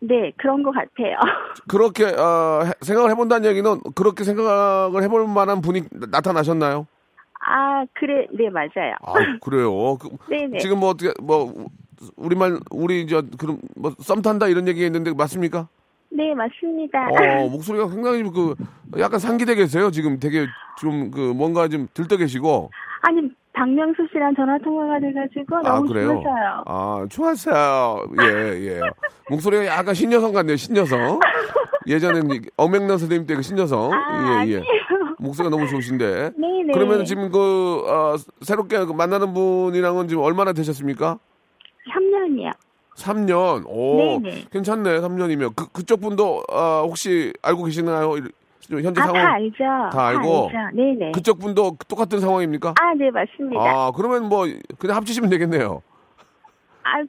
네, 0.00 0.32
그런 0.36 0.62
것 0.62 0.72
같아요. 0.72 1.16
그렇게, 1.68 2.04
어, 2.04 2.62
해- 2.64 2.72
생각을 2.80 3.10
해본다는 3.10 3.48
얘기는 3.48 3.80
그렇게 3.94 4.24
생각을 4.24 5.02
해볼 5.02 5.26
만한 5.28 5.60
분이 5.60 5.82
나- 5.90 6.06
나타나셨나요? 6.10 6.86
아, 7.40 7.84
그래, 7.94 8.26
네, 8.32 8.48
맞아요. 8.50 8.94
아, 9.02 9.14
그래요. 9.40 9.96
그, 9.96 10.08
네네. 10.30 10.58
지금 10.58 10.80
뭐 10.80 10.90
어떻게, 10.90 11.12
뭐, 11.22 11.52
우리말, 12.16 12.58
우리, 12.70 13.06
저, 13.06 13.22
그럼, 13.38 13.58
뭐, 13.76 13.92
썸 13.98 14.22
탄다 14.22 14.48
이런 14.48 14.68
얘기 14.68 14.84
했는데 14.84 15.12
맞습니까? 15.14 15.68
네, 16.10 16.34
맞습니다. 16.34 17.08
어, 17.10 17.48
목소리가 17.48 17.88
굉장히 17.88 18.22
그, 18.24 18.54
약간 18.98 19.18
상기돼 19.20 19.54
계세요. 19.56 19.90
지금 19.90 20.18
되게 20.18 20.46
좀 20.80 21.10
그, 21.10 21.20
뭔가 21.20 21.68
좀 21.68 21.86
들떠 21.92 22.16
계시고. 22.16 22.70
아니, 23.02 23.30
박명수 23.62 24.06
씨랑 24.12 24.36
전화 24.36 24.56
통화가 24.58 25.00
돼가지고 25.00 25.56
아, 25.56 25.62
너무 25.62 25.88
그래요? 25.88 26.08
좋으셔요. 26.14 26.62
아, 26.66 27.06
좋았어요. 27.10 28.06
예, 28.22 28.66
예. 28.76 28.80
목소리가 29.30 29.66
약간 29.66 29.94
신여성 29.94 30.32
같네요, 30.32 30.56
신여성. 30.56 31.18
예전엔 31.88 32.30
이 32.30 32.40
엄앵란 32.56 32.98
선생님 32.98 33.26
때 33.26 33.34
그 33.34 33.42
신여성. 33.42 33.90
아, 33.92 34.44
예, 34.46 34.52
예. 34.52 34.62
목소리가 35.18 35.50
너무 35.54 35.68
좋으신데. 35.68 36.30
네네. 36.36 36.72
그러면 36.72 37.04
지금 37.04 37.30
그, 37.32 37.82
어, 37.88 38.14
새롭게 38.42 38.78
그 38.84 38.92
만나는 38.92 39.34
분이랑은 39.34 40.06
지금 40.06 40.22
얼마나 40.22 40.52
되셨습니까? 40.52 41.18
3년이요. 41.92 42.52
3년. 42.96 43.64
오, 43.66 44.20
네네. 44.20 44.44
괜찮네, 44.52 45.00
3년이면. 45.00 45.56
그, 45.56 45.66
그쪽 45.72 46.00
분도, 46.00 46.44
아, 46.52 46.82
혹시 46.84 47.32
알고 47.42 47.64
계시나요? 47.64 48.14
현재 48.70 49.00
아, 49.00 49.06
상황. 49.06 49.22
다 49.24 49.32
알죠. 49.32 49.64
다 49.92 50.06
알고? 50.08 50.48
알죠. 50.48 50.76
네네. 50.76 51.12
그쪽 51.12 51.38
분도 51.38 51.76
똑같은 51.88 52.20
상황입니까? 52.20 52.74
아, 52.80 52.94
네, 52.94 53.10
맞습니다. 53.10 53.60
아, 53.60 53.86
아, 53.86 53.92
그러면 53.94 54.28
뭐, 54.28 54.46
그냥 54.78 54.96
합치시면 54.96 55.30
되겠네요. 55.30 55.82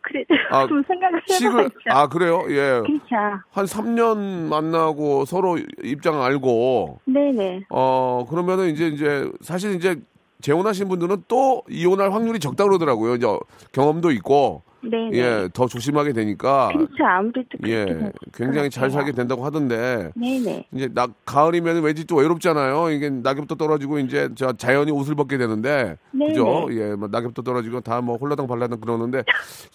그래도 0.01 0.35
아, 0.51 0.67
좀 0.67 0.83
생각을 0.87 1.21
해봐야죠. 1.29 1.69
아, 1.89 2.07
그래요? 2.07 2.43
예. 2.49 2.81
그렇죠. 2.81 3.15
한 3.51 3.65
3년 3.65 4.17
만나고 4.49 5.25
서로 5.25 5.57
입장 5.83 6.21
알고, 6.21 6.99
네네. 7.05 7.63
어, 7.69 8.25
그러면은 8.29 8.69
이제, 8.69 8.87
이제, 8.87 9.29
사실 9.41 9.75
이제 9.75 9.95
재혼하신 10.41 10.87
분들은 10.89 11.23
또 11.27 11.63
이혼할 11.69 12.13
확률이 12.13 12.39
적다 12.39 12.63
그러더라고요. 12.65 13.15
이제 13.15 13.27
경험도 13.71 14.11
있고, 14.11 14.63
네네. 14.81 15.17
예, 15.17 15.49
더 15.53 15.67
조심하게 15.67 16.13
되니까, 16.13 16.69
그렇죠. 16.73 17.03
아무래도 17.03 17.49
예, 17.67 17.85
될 17.85 18.11
굉장히 18.33 18.69
것 18.69 18.71
잘. 18.71 18.89
살게 18.89 19.11
된다고 19.11 19.43
하던데, 19.43 20.11
네네. 20.15 20.67
이제 20.73 20.89
낙, 20.93 21.11
가을이면 21.25 21.81
왠지 21.83 22.05
또 22.07 22.15
외롭잖아요. 22.17 22.89
이게 22.91 23.09
낙엽도 23.09 23.55
떨어지고 23.55 23.99
이제 23.99 24.29
저 24.35 24.53
자연이 24.53 24.91
옷을 24.91 25.15
벗게 25.15 25.37
되는데, 25.37 25.97
네네. 26.11 26.27
그죠? 26.33 26.67
예, 26.71 26.95
뭐 26.95 27.07
낙엽도 27.11 27.41
떨어지고 27.41 27.81
다 27.81 27.99
뭐 28.01 28.15
홀라당 28.17 28.47
발라당 28.47 28.79
그러는데 28.79 29.23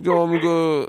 좀 0.02 0.40
그 0.40 0.86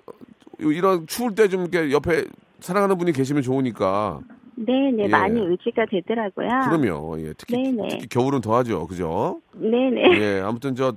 이런 0.60 1.06
추울 1.08 1.36
때 1.36 1.50
좀 1.50 1.68
이렇게 1.70 1.92
옆에 1.92 2.24
사랑하는 2.62 2.98
분이 2.98 3.12
계시면 3.12 3.44
좋으니까. 3.44 4.22
네네. 4.56 5.04
예. 5.04 5.08
많이 5.10 5.38
의지가 5.42 5.86
되더라고요. 5.92 6.48
그럼요. 6.70 7.20
예, 7.20 7.34
특히 7.38 7.62
네네. 7.62 7.90
특히 7.90 8.08
겨울은 8.08 8.40
더하죠. 8.40 8.88
그죠? 8.88 9.42
네네. 9.54 10.18
예, 10.18 10.40
아무튼 10.40 10.74
저 10.76 10.94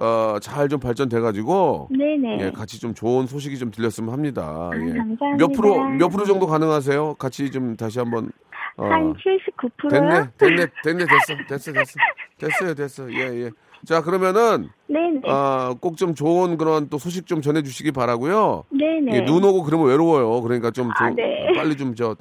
어, 0.00 0.38
잘 0.40 0.68
좀 0.68 0.80
발전돼 0.80 1.20
가지고 1.20 1.88
네네. 1.90 2.38
예, 2.40 2.50
같이 2.50 2.80
좀 2.80 2.94
좋은 2.94 3.26
소식이 3.26 3.58
좀 3.58 3.70
들렸으면 3.70 4.12
합니다. 4.12 4.42
아, 4.42 4.70
예. 4.74 4.78
감사합니다. 4.96 5.36
몇 5.38 5.52
프로 5.52 5.88
몇 5.90 6.08
프로 6.08 6.24
정도 6.24 6.46
가능하세요? 6.46 7.14
같이 7.14 7.50
좀 7.50 7.76
다시 7.76 7.98
한번 7.98 8.30
어, 8.78 8.86
한 8.86 9.12
79%요? 9.14 9.90
됐네, 9.90 10.30
됐네, 10.38 10.66
됐네, 10.82 11.04
됐어, 11.04 11.34
됐어, 11.46 11.72
됐어, 11.72 11.94
됐어요, 12.38 12.74
됐어. 12.74 13.12
예, 13.12 13.44
예. 13.44 13.50
자, 13.84 14.00
그러면은 14.00 14.70
네네. 14.86 15.20
아, 15.26 15.74
꼭 15.80 15.96
좀 15.96 16.14
좋은 16.14 16.56
그런 16.56 16.88
또 16.88 16.96
소식 16.96 17.26
좀 17.26 17.42
전해주시기 17.42 17.92
바라고요. 17.92 18.64
네네. 18.70 19.12
예, 19.16 19.24
눈 19.26 19.44
오고 19.44 19.64
그러면 19.64 19.88
외로워요. 19.88 20.40
그러니까 20.40 20.70
좀, 20.70 20.90
아, 20.90 20.94
좀 21.08 21.16
네. 21.16 21.48
빨리 21.54 21.76
좀 21.76 21.94
저 21.94 22.16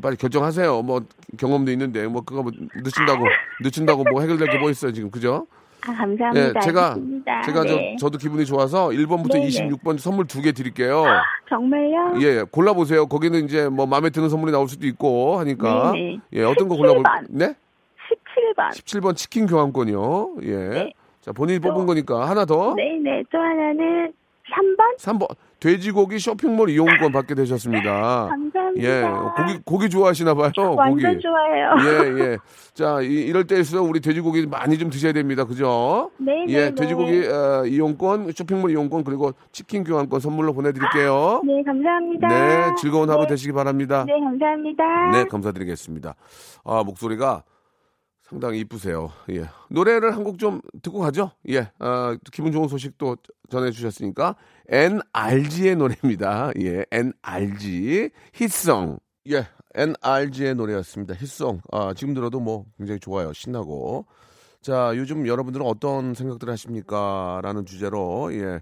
빨리 0.00 0.16
결정하세요. 0.16 0.82
뭐 0.82 1.00
경험도 1.38 1.72
있는데 1.72 2.06
뭐 2.06 2.20
그거 2.22 2.42
뭐 2.42 2.52
늦춘다고 2.76 3.24
늦춘다고 3.62 4.04
뭐 4.04 4.20
해결될 4.20 4.48
게 4.50 4.58
뭐 4.58 4.70
있어요 4.70 4.92
지금 4.92 5.10
그죠? 5.10 5.46
아, 5.86 5.92
감사합니다. 5.94 6.34
예, 6.34 6.52
제가 6.62 6.88
알겠습니다. 6.90 7.42
제가 7.42 7.62
네. 7.64 7.96
저 7.98 8.06
저도 8.06 8.18
기분이 8.18 8.44
좋아서 8.46 8.88
1번부터 8.88 9.32
네네. 9.32 9.48
26번 9.48 9.98
선물 9.98 10.26
두 10.26 10.40
개 10.42 10.52
드릴게요. 10.52 11.04
정말요? 11.48 12.14
예, 12.22 12.42
골라 12.50 12.72
보세요. 12.72 13.06
거기는 13.06 13.44
이제 13.44 13.68
뭐 13.68 13.86
마음에 13.86 14.10
드는 14.10 14.28
선물이 14.28 14.52
나올 14.52 14.68
수도 14.68 14.86
있고 14.86 15.38
하니까 15.38 15.92
네네. 15.92 16.18
예, 16.34 16.42
어떤 16.44 16.68
거 16.68 16.76
골라 16.76 16.94
볼 16.94 17.02
17번. 17.02 17.26
네? 17.30 17.54
17번. 18.56 18.70
17번 18.70 19.16
치킨 19.16 19.46
교환권이요. 19.46 20.36
예. 20.42 20.56
네. 20.68 20.92
자, 21.20 21.32
본인이 21.32 21.58
뽑은 21.60 21.86
거니까 21.86 22.28
하나 22.28 22.44
더. 22.44 22.74
네 22.74 22.98
네. 23.02 23.22
또 23.30 23.38
하나는 23.38 24.12
3번? 24.50 24.98
3번 24.98 25.28
돼지고기 25.62 26.18
쇼핑몰 26.18 26.70
이용권 26.70 27.12
받게 27.12 27.36
되셨습니다. 27.36 28.26
감사합니다. 28.28 28.60
예, 28.78 29.02
고기 29.36 29.60
고기 29.64 29.90
좋아하시나 29.90 30.34
봐요. 30.34 30.50
완전 30.76 31.12
고기. 31.12 31.22
좋아해요. 31.22 32.18
예, 32.18 32.24
예. 32.24 32.38
자, 32.74 33.00
이, 33.00 33.30
럴 33.30 33.46
때일수록 33.46 33.88
우리 33.88 34.00
돼지고기 34.00 34.46
많이 34.46 34.76
좀 34.76 34.90
드셔야 34.90 35.12
됩니다. 35.12 35.44
그죠? 35.44 36.10
네네. 36.18 36.46
예, 36.48 36.74
돼지고기 36.74 37.28
어, 37.28 37.64
이용권, 37.64 38.32
쇼핑몰 38.32 38.72
이용권 38.72 39.04
그리고 39.04 39.32
치킨 39.52 39.84
교환권 39.84 40.18
선물로 40.18 40.52
보내드릴게요. 40.52 41.42
네, 41.44 41.62
감사합니다. 41.62 42.28
네, 42.28 42.74
즐거운 42.80 43.08
하루 43.08 43.22
네. 43.22 43.28
되시기 43.28 43.52
바랍니다. 43.52 44.04
네, 44.04 44.18
감사합니다. 44.18 45.10
네, 45.12 45.24
감사드리겠습니다. 45.26 46.16
아, 46.64 46.82
목소리가 46.84 47.44
상당히 48.32 48.60
이쁘세요. 48.60 49.10
예. 49.30 49.44
노래를 49.68 50.16
한 50.16 50.24
곡 50.24 50.38
좀 50.38 50.60
듣고 50.82 51.00
가죠. 51.00 51.32
예. 51.50 51.68
아, 51.78 52.16
기분 52.32 52.50
좋은 52.50 52.66
소식 52.68 52.96
또 52.96 53.16
전해주셨으니까. 53.50 54.36
NRG의 54.68 55.76
노래입니다. 55.76 56.50
예. 56.60 56.84
NRG. 56.90 58.10
히송. 58.32 58.98
예. 59.30 59.46
NRG의 59.74 60.54
노래였습니다. 60.54 61.14
히송. 61.14 61.60
아, 61.70 61.92
지금 61.94 62.14
들어도 62.14 62.40
뭐 62.40 62.64
굉장히 62.78 62.98
좋아요. 63.00 63.32
신나고. 63.34 64.06
자, 64.62 64.92
요즘 64.96 65.26
여러분들은 65.26 65.66
어떤 65.66 66.14
생각들 66.14 66.48
하십니까? 66.48 67.40
라는 67.42 67.66
주제로, 67.66 68.32
예, 68.32 68.60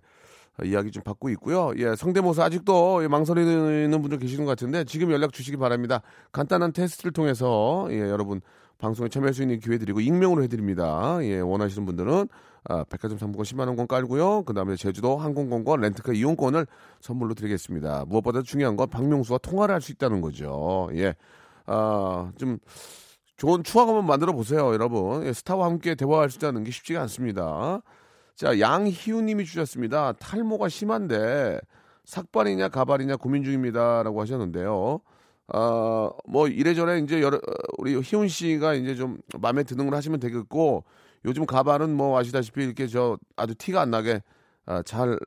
이야기 0.64 0.90
좀 0.90 1.02
받고 1.02 1.28
있고요. 1.30 1.72
예, 1.76 1.94
성대모사 1.94 2.42
아직도 2.44 3.02
예, 3.04 3.08
망설이는 3.08 4.00
분들 4.00 4.18
계시는 4.18 4.46
것 4.46 4.52
같은데 4.52 4.84
지금 4.84 5.12
연락 5.12 5.34
주시기 5.34 5.58
바랍니다. 5.58 6.00
간단한 6.32 6.72
테스트를 6.72 7.12
통해서, 7.12 7.86
예, 7.90 8.00
여러분 8.00 8.40
방송에 8.80 9.08
참여할 9.08 9.34
수 9.34 9.42
있는 9.42 9.58
기회 9.60 9.78
드리고 9.78 10.00
익명으로 10.00 10.42
해드립니다. 10.42 11.18
예, 11.22 11.40
원하시는 11.40 11.84
분들은 11.86 12.28
아, 12.64 12.84
백화점 12.84 13.18
상품권 13.18 13.44
10만 13.44 13.66
원권 13.68 13.86
깔고요. 13.86 14.42
그 14.44 14.52
다음에 14.52 14.76
제주도 14.76 15.16
항공권과 15.16 15.76
렌트카 15.76 16.12
이용권을 16.12 16.66
선물로 17.00 17.34
드리겠습니다. 17.34 18.04
무엇보다 18.06 18.42
중요한 18.42 18.76
건 18.76 18.88
박명수와 18.90 19.38
통화를 19.38 19.74
할 19.74 19.80
수 19.80 19.92
있다는 19.92 20.20
거죠. 20.20 20.90
예, 20.94 21.14
아, 21.66 22.30
좀 22.36 22.58
좋은 23.36 23.62
추억 23.64 23.88
한번 23.88 24.06
만들어 24.06 24.32
보세요, 24.32 24.72
여러분. 24.72 25.24
예, 25.24 25.32
스타와 25.32 25.66
함께 25.66 25.94
대화할 25.94 26.30
수 26.30 26.36
있다는 26.38 26.64
게 26.64 26.70
쉽지가 26.70 27.00
않습니다. 27.02 27.80
자, 28.36 28.58
양희우님이 28.58 29.44
주셨습니다. 29.44 30.12
탈모가 30.14 30.68
심한데 30.68 31.60
삭발이냐 32.04 32.68
가발이냐 32.68 33.16
고민 33.16 33.44
중입니다라고 33.44 34.20
하셨는데요. 34.20 35.00
아, 35.52 36.10
뭐 36.26 36.48
이래저래 36.48 36.98
이제 36.98 37.20
여러 37.20 37.40
우리 37.78 37.94
희훈 38.00 38.28
씨가 38.28 38.74
이제 38.74 38.94
좀 38.94 39.18
마음에 39.38 39.62
드는 39.62 39.86
걸 39.86 39.94
하시면 39.94 40.20
되겠고 40.20 40.84
요즘 41.24 41.44
가발은 41.44 41.94
뭐 41.94 42.18
아시다시피 42.18 42.62
이렇게 42.64 42.86
저 42.86 43.18
아주 43.36 43.54
티가 43.54 43.80
안 43.80 43.90
나게 43.90 44.22
아, 44.66 44.82
잘 44.82 45.18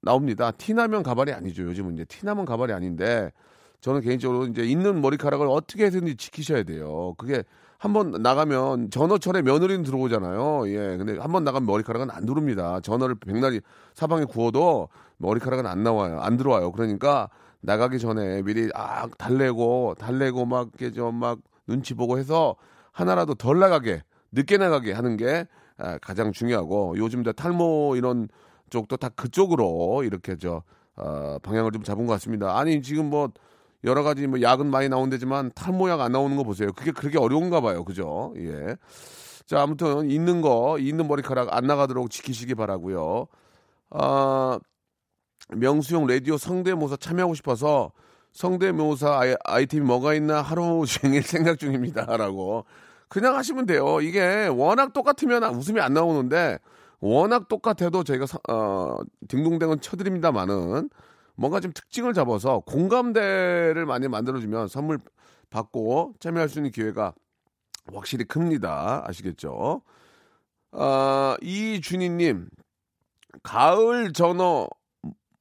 나옵니다. 0.00 0.50
티 0.52 0.74
나면 0.74 1.02
가발이 1.02 1.32
아니죠. 1.32 1.64
요즘은 1.64 1.94
이제 1.94 2.04
티 2.04 2.24
나면 2.24 2.44
가발이 2.44 2.72
아닌데 2.72 3.32
저는 3.80 4.00
개인적으로 4.00 4.46
이제 4.46 4.62
있는 4.62 5.00
머리카락을 5.00 5.48
어떻게 5.48 5.86
해서든지 5.86 6.16
지키셔야 6.16 6.62
돼요. 6.62 7.14
그게 7.18 7.42
한번 7.78 8.12
나가면 8.12 8.90
전어철에 8.90 9.42
며느리는 9.42 9.82
들어오잖아요. 9.82 10.68
예. 10.68 10.96
근데 10.96 11.18
한번 11.18 11.42
나가면 11.42 11.66
머리카락은 11.66 12.10
안 12.12 12.24
들어옵니다. 12.24 12.78
전어를 12.80 13.16
백날이 13.16 13.60
사방에 13.94 14.24
구워도 14.24 14.88
머리카락은 15.16 15.66
안 15.66 15.82
나와요. 15.82 16.20
안 16.20 16.36
들어와요. 16.36 16.70
그러니까 16.70 17.28
나가기 17.62 17.98
전에 17.98 18.42
미리 18.42 18.70
아 18.74 19.06
달래고 19.18 19.96
달래고 19.98 20.44
막 20.46 20.68
이렇게 20.78 20.92
좀 20.92 21.18
막 21.18 21.38
눈치 21.66 21.94
보고 21.94 22.18
해서 22.18 22.56
하나라도 22.92 23.34
덜 23.34 23.58
나가게 23.58 24.02
늦게 24.32 24.58
나가게 24.58 24.92
하는 24.92 25.16
게 25.16 25.46
아, 25.78 25.98
가장 25.98 26.32
중요하고 26.32 26.94
요즘 26.98 27.22
다 27.22 27.32
탈모 27.32 27.94
이런 27.96 28.28
쪽도 28.70 28.96
다 28.96 29.08
그쪽으로 29.10 30.02
이렇게 30.04 30.36
저 30.36 30.62
어, 30.96 31.38
방향을 31.42 31.70
좀 31.72 31.82
잡은 31.82 32.06
것 32.06 32.12
같습니다. 32.14 32.58
아니 32.58 32.82
지금 32.82 33.10
뭐 33.10 33.30
여러 33.84 34.02
가지 34.02 34.26
뭐 34.26 34.40
약은 34.40 34.66
많이 34.66 34.88
나온대지만 34.88 35.50
탈모약 35.54 36.00
안 36.00 36.12
나오는 36.12 36.36
거 36.36 36.44
보세요. 36.44 36.72
그게 36.72 36.92
그렇게 36.92 37.18
어려운가 37.18 37.60
봐요. 37.60 37.84
그죠? 37.84 38.32
예. 38.36 38.76
자, 39.46 39.60
아무튼 39.62 40.08
있는 40.10 40.40
거, 40.40 40.78
있는 40.78 41.08
머리카락 41.08 41.52
안 41.54 41.66
나가도록 41.66 42.10
지키시기 42.10 42.54
바라고요. 42.54 43.26
아, 43.90 44.58
명수형 45.48 46.06
라디오 46.06 46.36
성대모사 46.38 46.96
참여하고 46.96 47.34
싶어서 47.34 47.92
성대모사 48.32 49.18
아이, 49.18 49.34
아이템이 49.44 49.84
뭐가 49.84 50.14
있나 50.14 50.40
하루 50.42 50.84
종일 50.86 51.22
생각 51.22 51.58
중입니다 51.58 52.16
라고 52.16 52.64
그냥 53.08 53.36
하시면 53.36 53.66
돼요. 53.66 54.00
이게 54.00 54.46
워낙 54.46 54.94
똑같으면 54.94 55.44
웃음이 55.54 55.80
안 55.80 55.92
나오는데 55.92 56.58
워낙 57.00 57.48
똑같아도 57.48 58.04
저희가 58.04 58.24
서- 58.26 58.40
어, 58.48 58.96
딩동댕은 59.28 59.80
쳐드립니다만은 59.82 60.88
뭔가 61.34 61.60
좀 61.60 61.72
특징을 61.72 62.14
잡아서 62.14 62.60
공감대를 62.60 63.84
많이 63.84 64.08
만들어주면 64.08 64.68
선물 64.68 64.98
받고 65.50 66.14
참여할 66.20 66.48
수 66.48 66.58
있는 66.58 66.70
기회가 66.70 67.12
확실히 67.92 68.24
큽니다. 68.24 69.04
아시겠죠? 69.06 69.82
아, 70.70 71.36
이준희님, 71.42 72.48
가을 73.42 74.12
전어 74.12 74.68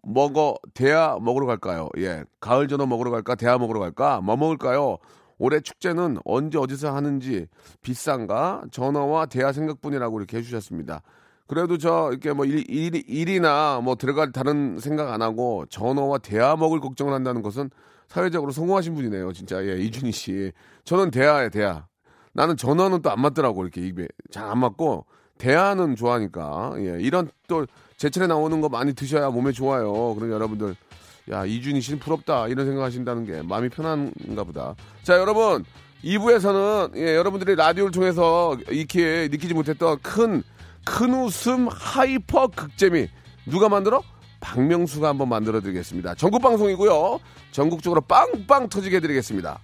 먹어 0.03 0.55
대야 0.74 1.17
먹으러 1.22 1.46
갈까요? 1.46 1.89
예, 1.98 2.24
가을 2.39 2.67
전어 2.67 2.86
먹으러 2.86 3.12
갈까? 3.12 3.36
대야 3.36 3.58
먹으러 3.58 3.79
갈까? 3.79 4.22
뭐 4.22 4.36
먹을까요? 4.36 4.98
올해 5.38 5.60
축제는 5.60 6.17
언제 6.25 6.58
어디서 6.58 6.93
하는지 6.96 7.48
비싼가? 7.81 8.63
전어와 8.72 9.25
대야 9.27 9.51
생각뿐이라고 9.51 10.20
이렇게 10.20 10.38
해주셨습니다. 10.38 11.01
그래도 11.48 11.77
저 11.77 12.09
이렇게 12.11 12.31
뭐 12.31 12.46
일, 12.46 12.64
일, 12.70 12.96
일 13.07 13.29
이나 13.29 13.81
뭐 13.83 13.96
들어갈 13.96 14.31
다른 14.31 14.77
생각 14.79 15.11
안 15.11 15.22
하고 15.22 15.66
전어와 15.70 16.20
대야 16.20 16.55
먹을 16.55 16.79
걱정을 16.79 17.14
한다는 17.14 17.42
것은 17.42 17.70
사회적으로 18.07 18.51
성공하신 18.51 18.94
분이네요. 18.94 19.33
진짜 19.33 19.64
예, 19.66 19.77
이준희 19.77 20.11
씨. 20.11 20.51
저는 20.85 21.11
대야에 21.11 21.50
대야. 21.50 21.87
나는 22.33 22.55
전어는 22.55 23.01
또 23.01 23.09
안 23.09 23.20
맞더라고 23.22 23.64
이렇게 23.64 23.81
입에 23.81 24.07
잘 24.31 24.46
안 24.50 24.59
맞고 24.59 25.05
대야는 25.37 25.96
좋아하니까 25.96 26.74
예, 26.77 26.98
이런 27.01 27.29
또 27.48 27.66
제철에 28.01 28.27
나오는 28.27 28.61
거 28.61 28.70
많이 28.70 28.94
드셔야 28.94 29.29
몸에 29.29 29.51
좋아요. 29.51 30.16
그러니 30.16 30.33
여러분들 30.33 30.75
야 31.31 31.46
이준희 31.46 31.81
씨는 31.81 32.00
부럽다 32.00 32.48
이런 32.48 32.66
생각하신다는 32.66 33.25
게 33.25 33.42
마음이 33.42 33.70
편한가 33.70 34.44
보다. 34.44 34.75
자 35.03 35.18
여러분 35.18 35.64
2부에서는 36.03 36.98
예, 36.98 37.16
여러분들이 37.16 37.55
라디오를 37.55 37.92
통해서 37.92 38.57
익히 38.72 39.29
느끼지 39.31 39.53
못했던 39.53 39.98
큰 40.01 40.44
큰 40.85 41.14
웃음 41.14 41.68
hyper 41.67 42.48
극재미 42.48 43.07
누가 43.46 43.70
만들어? 43.70 44.03
박명수가 44.40 45.07
한번 45.07 45.29
만들어 45.29 45.61
드리겠습니다. 45.61 46.16
전국 46.16 46.42
방송이고요. 46.42 47.20
전국적으로 47.51 48.01
빵빵 48.01 48.70
터지게 48.70 48.98
해드리겠습니다. 48.98 49.59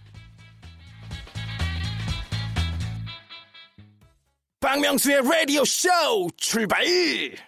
박명수의 4.59 5.21
라디오 5.23 5.63
쇼 5.65 5.89
출발! 6.37 7.46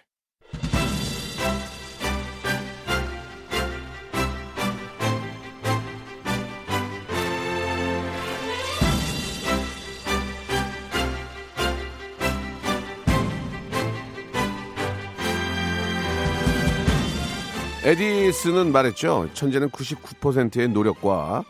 에디슨은 17.90 18.70
말했죠. 18.70 19.28
천재는 19.34 19.70
99%의 19.70 20.68
노력과 20.68 21.42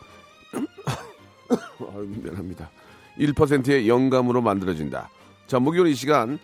미안합니다. 2.22 2.70
1%의 3.18 3.87
영감으로 3.87 4.40
만들어진다. 4.40 5.11
자, 5.46 5.59
목요일 5.59 5.88
이 5.88 5.94
시간 5.94 6.38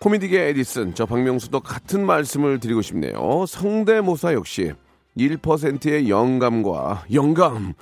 코미디계 0.00 0.48
에디슨 0.48 0.94
저 0.94 1.06
박명수도 1.06 1.60
같은 1.60 2.04
말씀을 2.04 2.60
드리고 2.60 2.82
싶네요. 2.82 3.46
성대모사 3.48 4.34
역시 4.34 4.74
1%의 5.16 6.10
영감과 6.10 7.06
영감 7.14 7.72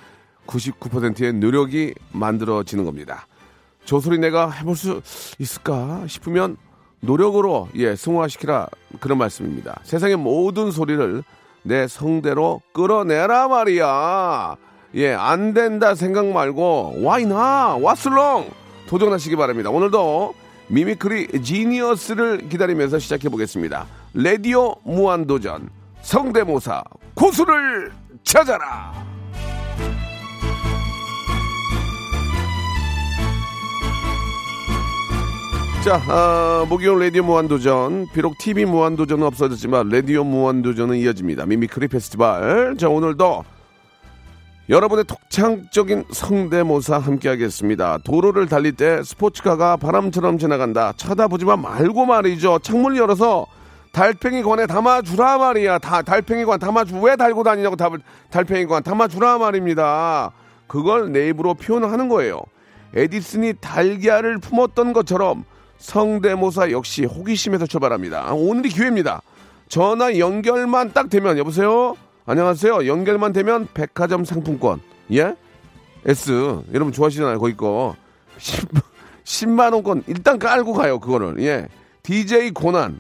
99%의 0.46 1.33
노력이 1.33 1.94
만들어지는 2.12 2.85
겁니다. 2.85 3.26
저 3.85 3.98
소리 3.98 4.18
내가 4.18 4.48
해볼 4.48 4.76
수 4.76 5.02
있을까 5.40 6.05
싶으면 6.07 6.57
노력으로 7.02 7.68
예 7.74 7.96
승화시키라 7.96 8.68
그런 9.00 9.18
말씀입니다. 9.18 9.80
세상의 9.82 10.16
모든 10.16 10.70
소리를 10.70 11.22
내 11.62 11.86
성대로 11.86 12.60
끌어내라 12.72 13.48
말이야. 13.48 14.56
예, 14.94 15.12
안 15.12 15.54
된다 15.54 15.94
생각 15.94 16.26
말고 16.26 17.02
why 17.02 17.39
not 17.39 17.76
what's 17.76 18.17
wrong 18.17 18.50
도전하시기 18.86 19.36
바랍니다. 19.36 19.70
오늘도 19.70 20.34
mimicry 20.68 21.42
genius를 21.42 22.48
기다리면서 22.48 22.98
시작해 22.98 23.28
보겠습니다. 23.28 23.86
레디오 24.14 24.74
무한도전 24.84 25.70
성대모사 26.02 26.84
고수를 27.14 27.92
찾아라. 28.22 29.12
자, 35.84 36.00
아, 36.06 36.64
목요일 36.68 37.00
라디오 37.00 37.24
무한도전. 37.24 38.06
비록 38.14 38.38
TV 38.38 38.66
무한도전은 38.66 39.26
없어졌지만 39.26 39.88
라디오 39.88 40.22
무한도전은 40.22 40.96
이어집니다. 40.96 41.44
mimicry 41.46 41.88
페스티벌. 41.88 42.76
자, 42.78 42.88
오늘도 42.88 43.42
여러분의 44.68 45.04
독창적인 45.06 46.04
성대모사 46.12 46.98
함께하겠습니다. 46.98 47.98
도로를 48.04 48.46
달릴 48.46 48.76
때 48.76 49.02
스포츠카가 49.02 49.76
바람처럼 49.76 50.38
지나간다. 50.38 50.92
쳐다보지만 50.96 51.60
말고 51.60 52.06
말이죠. 52.06 52.60
창문 52.60 52.96
열어서 52.96 53.46
달팽이 53.90 54.44
관에 54.44 54.66
담아주라 54.66 55.38
말이야. 55.38 55.78
다 55.78 56.02
달팽이 56.02 56.44
관 56.44 56.60
담아주 56.60 57.00
왜 57.00 57.16
달고 57.16 57.42
다니냐고 57.42 57.74
답을 57.74 57.98
달팽이 58.30 58.66
관 58.66 58.84
담아주라 58.84 59.38
말입니다. 59.38 60.30
그걸 60.68 61.10
내 61.10 61.28
입으로 61.30 61.54
표현하는 61.54 62.08
거예요. 62.08 62.40
에디슨이 62.94 63.54
달걀을 63.60 64.38
품었던 64.38 64.92
것처럼 64.92 65.44
성대모사 65.82 66.70
역시 66.70 67.04
호기심에서 67.04 67.66
출발합니다. 67.66 68.32
오늘이 68.34 68.68
기회입니다. 68.68 69.20
전화 69.68 70.16
연결만 70.16 70.92
딱 70.92 71.10
되면 71.10 71.36
여보세요. 71.38 71.96
안녕하세요. 72.24 72.86
연결만 72.86 73.32
되면 73.32 73.66
백화점 73.74 74.24
상품권. 74.24 74.80
예? 75.12 75.34
S 76.06 76.62
여러분 76.72 76.92
좋아하시잖아요 76.92 77.38
거기 77.38 77.56
거 77.56 77.94
10, 78.38 78.68
10 79.24 79.48
만 79.50 79.72
원권 79.72 80.02
일단 80.08 80.38
깔고 80.38 80.72
가요 80.72 80.98
그거를 80.98 81.36
예 81.40 81.68
DJ 82.02 82.50
고난 82.50 82.98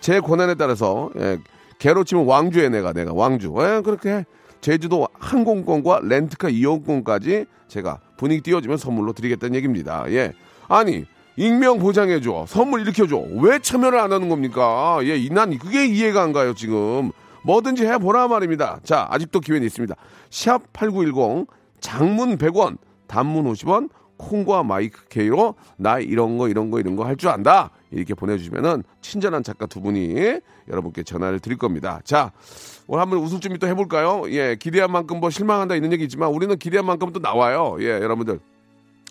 제 0.00 0.20
고난에 0.20 0.54
따라서 0.54 1.10
예 1.18 1.38
개로 1.78 2.02
치면 2.04 2.24
왕주에 2.24 2.70
내가 2.70 2.92
내가 2.94 3.12
왕주 3.12 3.54
예 3.58 3.82
그렇게 3.82 4.10
해. 4.10 4.24
제주도 4.62 5.06
항공권과 5.18 6.00
렌트카 6.04 6.48
이용권까지 6.48 7.44
제가 7.68 8.00
분위기 8.16 8.40
띄워주면 8.42 8.78
선물로 8.78 9.12
드리겠다는 9.12 9.54
얘기입니다 9.56 10.04
예 10.08 10.32
아니 10.68 11.04
익명 11.36 11.78
보장해줘 11.78 12.46
선물 12.48 12.82
일으켜줘 12.82 13.16
왜 13.40 13.58
참여를 13.58 13.98
안 13.98 14.12
하는 14.12 14.28
겁니까 14.28 14.98
예 15.02 15.28
난 15.30 15.56
그게 15.58 15.86
이해가 15.86 16.22
안 16.22 16.32
가요 16.32 16.54
지금 16.54 17.10
뭐든지 17.42 17.84
해보라 17.86 18.28
말입니다 18.28 18.78
자 18.84 19.06
아직도 19.10 19.40
기회는 19.40 19.66
있습니다 19.66 19.94
샵 20.30 20.72
8910 20.72 21.46
장문 21.80 22.38
100원, 22.38 22.78
단문 23.08 23.44
50원, 23.44 23.90
콩과 24.16 24.62
마이크 24.62 25.06
K로 25.10 25.54
나 25.76 25.98
이런 25.98 26.38
거 26.38 26.48
이런 26.48 26.70
거 26.70 26.80
이런 26.80 26.96
거 26.96 27.04
할 27.04 27.16
줄 27.16 27.28
안다. 27.28 27.70
이렇게 27.90 28.14
보내주시면은 28.14 28.84
친절한 29.02 29.42
작가 29.42 29.66
두 29.66 29.82
분이 29.82 30.40
여러분께 30.68 31.02
전화를 31.02 31.40
드릴 31.40 31.58
겁니다. 31.58 32.00
자, 32.02 32.32
오늘 32.86 33.02
한번 33.02 33.18
웃을 33.18 33.38
준비 33.38 33.58
또 33.58 33.66
해볼까요? 33.66 34.22
예, 34.30 34.56
기대한 34.58 34.90
만큼 34.92 35.20
뭐 35.20 35.28
실망한다 35.28 35.74
이런 35.74 35.92
얘기 35.92 36.04
있지만 36.04 36.30
우리는 36.30 36.56
기대한 36.56 36.86
만큼 36.86 37.12
또 37.12 37.20
나와요. 37.20 37.76
예, 37.80 37.88
여러분들 37.90 38.40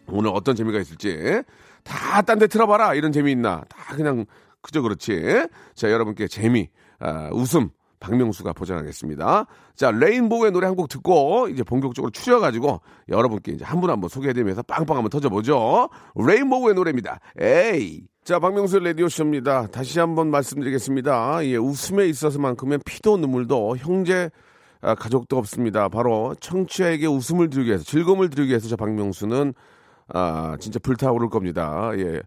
오늘 0.07 0.31
어떤 0.33 0.55
재미가 0.55 0.79
있을지 0.79 1.43
다 1.83 2.21
딴 2.21 2.39
데 2.39 2.47
틀어봐라 2.47 2.93
이런 2.95 3.11
재미 3.11 3.31
있나? 3.31 3.63
다 3.69 3.95
그냥 3.95 4.25
그저 4.61 4.81
그렇지. 4.81 5.47
자, 5.75 5.91
여러분께 5.91 6.27
재미, 6.27 6.69
아, 6.99 7.29
웃음 7.33 7.69
박명수가 7.99 8.53
보장하겠습니다. 8.53 9.45
자, 9.75 9.91
레인보우의 9.91 10.51
노래 10.51 10.67
한 10.67 10.75
곡 10.75 10.87
듣고 10.89 11.47
이제 11.49 11.63
본격적으로 11.63 12.11
추려가지고 12.11 12.81
여러분께 13.09 13.53
이제 13.53 13.65
한 13.65 13.79
분한분 13.81 14.09
소개해드리면서 14.09 14.63
빵빵 14.63 14.97
한번 14.97 15.09
터져보죠. 15.09 15.89
레인보우의 16.15 16.75
노래입니다. 16.75 17.19
A. 17.39 18.03
자, 18.23 18.39
박명수의 18.39 18.83
라디오 18.85 19.09
쇼입니다. 19.09 19.67
다시 19.67 19.99
한번 19.99 20.31
말씀드리겠습니다. 20.31 21.45
예, 21.45 21.55
웃음에 21.57 22.05
있어서만큼은 22.07 22.79
피도 22.85 23.17
눈물도 23.17 23.77
형제 23.77 24.29
아, 24.81 24.95
가족도 24.95 25.37
없습니다. 25.37 25.87
바로 25.89 26.35
청취자에게 26.41 27.07
웃음을 27.07 27.49
드리기 27.49 27.69
위해서 27.69 27.83
즐거움을 27.85 28.29
드리기 28.29 28.49
위해서 28.49 28.67
저 28.67 28.75
박명수는 28.75 29.53
아, 30.07 30.57
진짜 30.59 30.79
불타오를 30.79 31.29
겁니다. 31.29 31.91
예. 31.97 32.21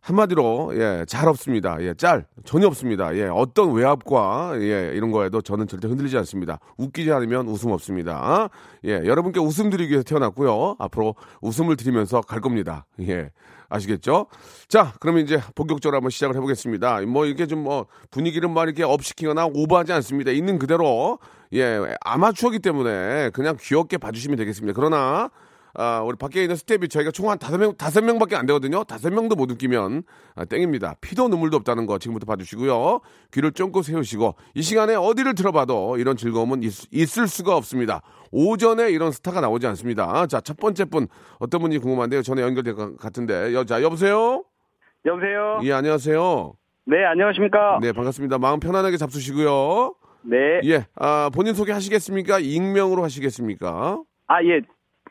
한마디로 0.00 0.72
예, 0.74 1.04
잘 1.06 1.28
없습니다. 1.28 1.76
예, 1.80 1.94
짤 1.94 2.26
전혀 2.44 2.66
없습니다. 2.66 3.14
예, 3.16 3.26
어떤 3.26 3.72
외압과 3.72 4.54
예, 4.56 4.90
이런 4.94 5.12
거에도 5.12 5.40
저는 5.40 5.68
절대 5.68 5.86
흔들리지 5.86 6.18
않습니다. 6.18 6.58
웃기지 6.76 7.12
않으면 7.12 7.46
웃음 7.46 7.70
없습니다. 7.70 8.48
예, 8.84 8.94
여러분께 9.04 9.38
웃음 9.38 9.70
드리기 9.70 9.92
위해서 9.92 10.02
태어났고요. 10.02 10.74
앞으로 10.80 11.14
웃음을 11.40 11.76
드리면서 11.76 12.20
갈 12.20 12.40
겁니다. 12.40 12.84
예. 13.02 13.30
아시겠죠? 13.68 14.26
자, 14.68 14.92
그러면 15.00 15.22
이제 15.22 15.40
본격적으로 15.54 15.96
한번 15.96 16.10
시작을 16.10 16.34
해보겠습니다. 16.36 17.00
뭐 17.02 17.24
이렇게 17.24 17.46
좀 17.46 17.62
뭐 17.62 17.86
분위기를 18.10 18.48
막 18.48 18.64
이렇게 18.64 18.82
업시키거나 18.82 19.46
오버하지 19.46 19.92
않습니다. 19.92 20.32
있는 20.32 20.58
그대로 20.58 21.20
예 21.54 21.78
아마추어기 22.00 22.58
때문에 22.58 23.30
그냥 23.30 23.56
귀엽게 23.58 23.98
봐주시면 23.98 24.36
되겠습니다. 24.36 24.74
그러나 24.74 25.30
아, 25.74 26.02
우리 26.04 26.16
밖에 26.16 26.42
있는 26.42 26.56
스텝이 26.56 26.88
저희가 26.88 27.10
총 27.10 27.30
한 27.30 27.38
다섯 27.38 27.56
명, 27.58 27.74
다섯 27.76 28.02
명밖에 28.02 28.36
안 28.36 28.44
되거든요. 28.46 28.84
다섯 28.84 29.10
명도 29.10 29.36
못 29.36 29.50
웃기면 29.50 30.02
아, 30.34 30.44
땡입니다. 30.44 30.96
피도 31.00 31.28
눈물도 31.28 31.56
없다는 31.58 31.86
거 31.86 31.98
지금부터 31.98 32.26
봐주시고요. 32.26 33.00
귀를 33.32 33.52
쫑긋 33.52 33.84
세우시고 33.84 34.34
이 34.54 34.62
시간에 34.62 34.94
어디를 34.94 35.34
들어봐도 35.34 35.96
이런 35.98 36.16
즐거움은 36.16 36.62
있, 36.62 37.18
을 37.18 37.26
수가 37.28 37.56
없습니다. 37.56 38.02
오전에 38.30 38.90
이런 38.90 39.12
스타가 39.12 39.40
나오지 39.40 39.66
않습니다. 39.68 40.26
자, 40.26 40.40
첫 40.40 40.56
번째 40.58 40.84
분 40.86 41.08
어떤 41.38 41.60
분이 41.60 41.78
궁금한데요. 41.78 42.22
전에 42.22 42.42
연결될 42.42 42.74
것 42.74 42.96
같은데. 42.98 43.54
여, 43.54 43.64
자, 43.64 43.82
여보세요? 43.82 44.44
여보세요? 45.06 45.60
예, 45.64 45.72
안녕하세요. 45.72 46.52
네, 46.86 47.04
안녕하십니까? 47.04 47.78
네, 47.80 47.92
반갑습니다. 47.92 48.38
마음 48.38 48.60
편안하게 48.60 48.96
잡수시고요. 48.96 49.94
네. 50.24 50.36
예, 50.64 50.86
아, 50.96 51.30
본인 51.34 51.54
소개 51.54 51.72
하시겠습니까? 51.72 52.38
익명으로 52.40 53.02
하시겠습니까? 53.04 54.00
아, 54.28 54.42
예. 54.44 54.60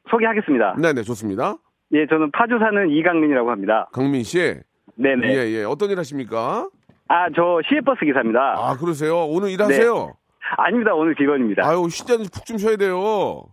소개하겠습니다. 0.10 0.76
네네, 0.82 1.04
좋습니다. 1.04 1.56
예, 1.94 2.06
저는 2.08 2.32
파주 2.32 2.58
사는 2.60 2.90
이강민이라고 2.90 3.52
합니다. 3.52 3.88
강민 3.94 4.24
씨. 4.24 4.56
네네. 4.96 5.28
예, 5.28 5.52
예. 5.60 5.64
어떤 5.64 5.90
일 5.90 6.00
하십니까? 6.00 6.68
아, 7.08 7.28
저 7.36 7.60
시외버스 7.68 8.06
기사입니다. 8.06 8.56
아, 8.58 8.76
그러세요? 8.80 9.26
오늘 9.26 9.50
일하세요? 9.52 10.14
아닙니다. 10.58 10.94
오늘 10.94 11.14
비건입니다. 11.16 11.68
아유, 11.68 11.88
쉬자니 11.90 12.26
푹좀 12.34 12.58
쉬어야 12.58 12.76
돼요. 12.78 13.44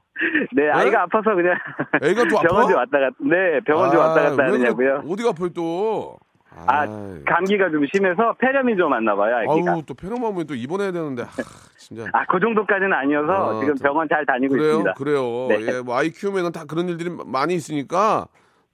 네, 0.53 0.69
아이가 0.71 1.03
아파서 1.03 1.35
그냥 1.35 1.55
애가 2.03 2.25
또 2.29 2.39
아파? 2.39 2.49
병원 2.49 2.69
좀 2.69 2.77
왔다 2.77 2.99
갔다. 2.99 3.17
네, 3.21 3.61
병원 3.65 3.91
좀 3.91 4.01
왔다 4.01 4.23
갔다? 4.23 4.45
하느냐고요. 4.45 5.03
어디가 5.09 5.29
아파요 5.31 5.49
또? 5.55 6.17
아, 6.67 6.81
아이. 6.81 6.89
감기가 7.25 7.71
좀 7.71 7.85
심해서 7.93 8.35
폐렴이 8.39 8.77
좀 8.77 8.93
왔나 8.93 9.15
봐요, 9.15 9.37
아기가. 9.51 9.73
아유, 9.73 9.83
또 9.87 9.95
폐렴 9.95 10.25
하면 10.25 10.47
또 10.47 10.55
입원해야 10.55 10.93
되는데. 10.93 11.23
하, 11.23 11.29
진짜. 11.77 12.05
아, 12.13 12.25
그 12.27 12.39
정도까지는 12.41 12.93
아니어서 12.93 13.33
아, 13.57 13.61
지금 13.61 13.75
또- 13.77 13.83
병원 13.83 14.09
잘 14.09 14.25
다니고 14.27 14.55
그래요? 14.55 14.69
있습니다. 14.69 14.95
그래요. 14.95 15.47
네. 15.49 15.59
예, 15.77 15.81
뭐 15.81 15.97
아이 15.97 16.11
키우면은 16.11 16.53
다 16.53 16.65
그런 16.67 16.89
일들이 16.89 17.11
많이 17.27 17.55
있으니까 17.55 18.27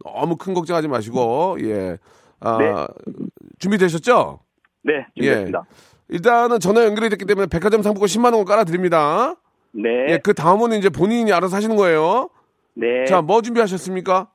너무 0.05 0.37
큰 0.37 0.55
걱정하지 0.55 0.89
마시고 0.89 1.59
예. 1.63 1.99
아, 2.41 2.59
네. 2.59 2.75
준비되셨죠? 3.59 4.41
네, 4.83 5.07
준비했습니다. 5.17 5.65
일단은 6.09 6.61
전화 6.61 6.85
연결이 6.85 7.09
됐기 7.09 7.25
때문에 7.25 7.47
백화점 7.47 7.83
상품권 7.83 8.07
10만 8.07 8.35
원 8.35 8.45
깔아 8.45 8.65
드립니다. 8.65 9.35
네. 9.73 9.89
예, 10.11 10.19
그 10.19 10.35
다음은 10.35 10.73
이제 10.75 10.89
본인이 10.91 11.33
알아서 11.33 11.57
하시는 11.57 11.75
거예요. 11.77 12.29
네. 12.75 13.05
자, 13.07 13.23
뭐 13.23 13.41
준비하셨습니까? 13.41 14.29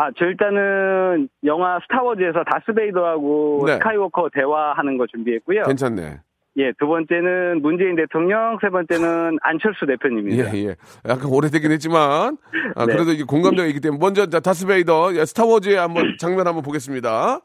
아, 0.00 0.10
저 0.16 0.24
일단은 0.24 1.28
영화 1.44 1.78
스타워즈에서 1.82 2.42
다스베이더하고 2.44 3.64
네. 3.66 3.74
스카이워커 3.74 4.30
대화하는 4.32 4.96
거 4.96 5.06
준비했고요. 5.06 5.64
괜찮네. 5.64 6.20
예, 6.56 6.72
두 6.78 6.86
번째는 6.86 7.60
문재인 7.60 7.96
대통령, 7.96 8.56
세 8.62 8.70
번째는 8.70 9.36
안철수 9.42 9.80
예, 9.82 9.86
대표님입니다. 9.88 10.56
예. 10.56 10.76
약간 11.06 11.26
오래되긴 11.26 11.70
했지만, 11.72 12.38
아, 12.76 12.86
네. 12.86 12.94
그래도 12.94 13.12
이게 13.12 13.24
공감대가 13.24 13.68
있기 13.68 13.80
때문에, 13.80 14.00
먼저, 14.00 14.24
자, 14.24 14.40
다스베이더, 14.40 15.16
예, 15.16 15.26
스타워즈의 15.26 15.76
한번 15.76 16.16
장면 16.18 16.46
한번 16.46 16.62
보겠습니다. 16.62 17.40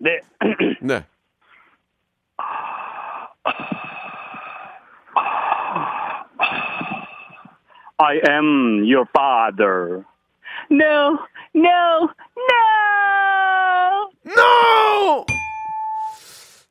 네. 0.00 0.18
네. 0.82 1.04
I 7.98 8.20
am 8.28 8.82
your 8.82 9.06
father. 9.14 10.04
No, 10.70 11.18
no, 11.54 12.08
no! 12.36 14.10
NO! 14.26 15.24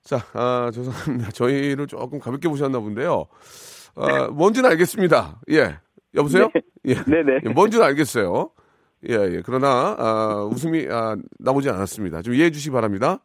자, 0.04 0.18
아, 0.34 0.72
죄송합니다. 0.74 1.32
저희를 1.32 1.88
조금 1.88 2.20
가볍게 2.20 2.48
보셨나 2.48 2.80
본데요. 2.80 3.26
아, 3.96 4.28
뭔지는 4.30 4.70
알겠습니다. 4.72 5.39
예. 5.52 5.78
여보세요? 6.15 6.50
네. 6.54 6.62
예. 6.86 6.94
네네. 6.96 7.42
예, 7.46 7.50
뭔지는 7.50 7.86
알겠어요. 7.86 8.50
예, 9.10 9.13
예. 9.13 9.42
그러나, 9.46 9.96
아, 10.00 10.50
웃음이, 10.52 10.88
아, 10.89 11.15
나오지 11.38 11.70
않았습니다. 11.70 12.22
좀 12.22 12.34
이해해 12.34 12.50
주시기 12.50 12.72
바랍니다. 12.72 13.20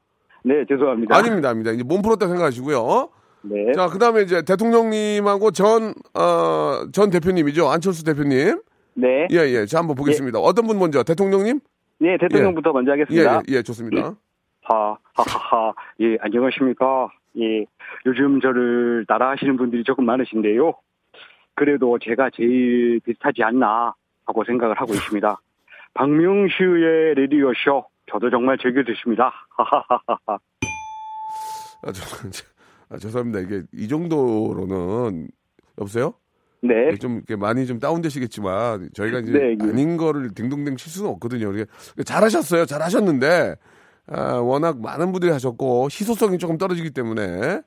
네, 0.45 0.65
죄송합니다. 0.69 1.17
아닙니다, 1.17 1.49
아닙니다. 1.49 1.73
이제 1.73 1.83
몸 1.83 2.03
풀었다 2.03 2.27
생각하시고요. 2.27 3.09
네. 3.43 3.73
자, 3.75 3.89
그 3.89 3.99
다음에 3.99 4.23
이제 4.23 4.43
대통령님하고 4.43 5.53
전, 5.53 5.95
어, 6.15 6.87
전 6.93 7.11
대표님이죠. 7.11 7.69
안철수 7.71 8.05
대표님. 8.05 8.61
네. 8.95 9.27
예, 9.31 9.37
예. 9.37 9.67
자, 9.67 9.79
한번 9.79 9.97
보겠습니다. 9.97 10.39
어떤 10.39 10.67
분 10.67 10.79
먼저? 10.79 11.03
대통령님? 11.03 11.61
네, 11.99 12.17
대통령부터 12.19 12.73
먼저 12.73 12.91
예, 12.91 13.01
하겠습니다. 13.01 13.43
예, 13.49 13.57
예, 13.57 13.63
좋습니다. 13.63 14.17
하, 14.63 14.97
하하하. 15.15 15.75
예, 16.01 16.17
안녕하십니까. 16.21 17.09
예, 17.39 17.65
요즘 18.07 18.41
저를 18.41 19.05
따라하시는 19.07 19.57
분들이 19.57 19.85
조금 19.85 20.07
많으신데요. 20.07 20.75
그래도 21.55 21.99
제가 21.99 22.31
제일 22.35 23.01
비슷하지 23.05 23.43
않나 23.43 23.95
하고 24.27 24.45
생각을 24.45 24.81
하고 24.81 24.95
있습니다. 24.95 25.41
박명수의 25.95 27.15
레디오쇼. 27.15 27.85
저도 28.11 28.29
정말 28.31 28.59
즐겨 28.59 28.83
듣습니다. 28.85 29.33
하하하하. 29.51 30.39
아, 31.83 31.93
저, 31.93 31.93
저, 32.31 32.45
아, 32.91 32.99
죄송합니다. 32.99 33.41
이게 33.41 33.63
이 33.73 33.89
정도로는 33.89 35.29
여보세요? 35.79 36.15
네. 36.67 36.89
예, 36.93 36.95
좀 36.97 37.17
이렇게 37.17 37.37
많이 37.37 37.67
좀 37.67 37.79
다운되시겠지만 37.79 38.89
저희가 38.95 39.19
이제 39.21 39.33
네, 39.33 39.57
예. 39.61 39.69
아닌 39.69 39.97
거를 39.97 40.33
딩동댕 40.35 40.77
칠 40.77 40.91
수는 40.91 41.11
없거든요. 41.11 41.53
잘하셨어요. 42.05 42.65
잘하셨는데 42.67 43.57
아, 44.09 44.33
워낙 44.37 44.81
많은 44.81 45.13
분들이 45.13 45.31
하셨고 45.33 45.87
희소성이 45.87 46.39
조금 46.39 46.57
떨어지기 46.59 46.91
때문에 46.91 47.61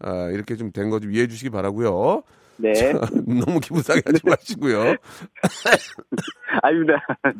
아, 0.00 0.28
이렇게 0.32 0.56
좀 0.56 0.70
된 0.72 0.90
거 0.90 0.98
좀 1.00 1.12
이해해 1.12 1.26
주시기 1.26 1.50
바라고요. 1.50 2.22
네. 2.56 2.70
너무 3.26 3.58
기분 3.60 3.82
상해 3.82 4.00
하지 4.06 4.20
마시고요. 4.24 4.94
아닙니다. 6.62 6.94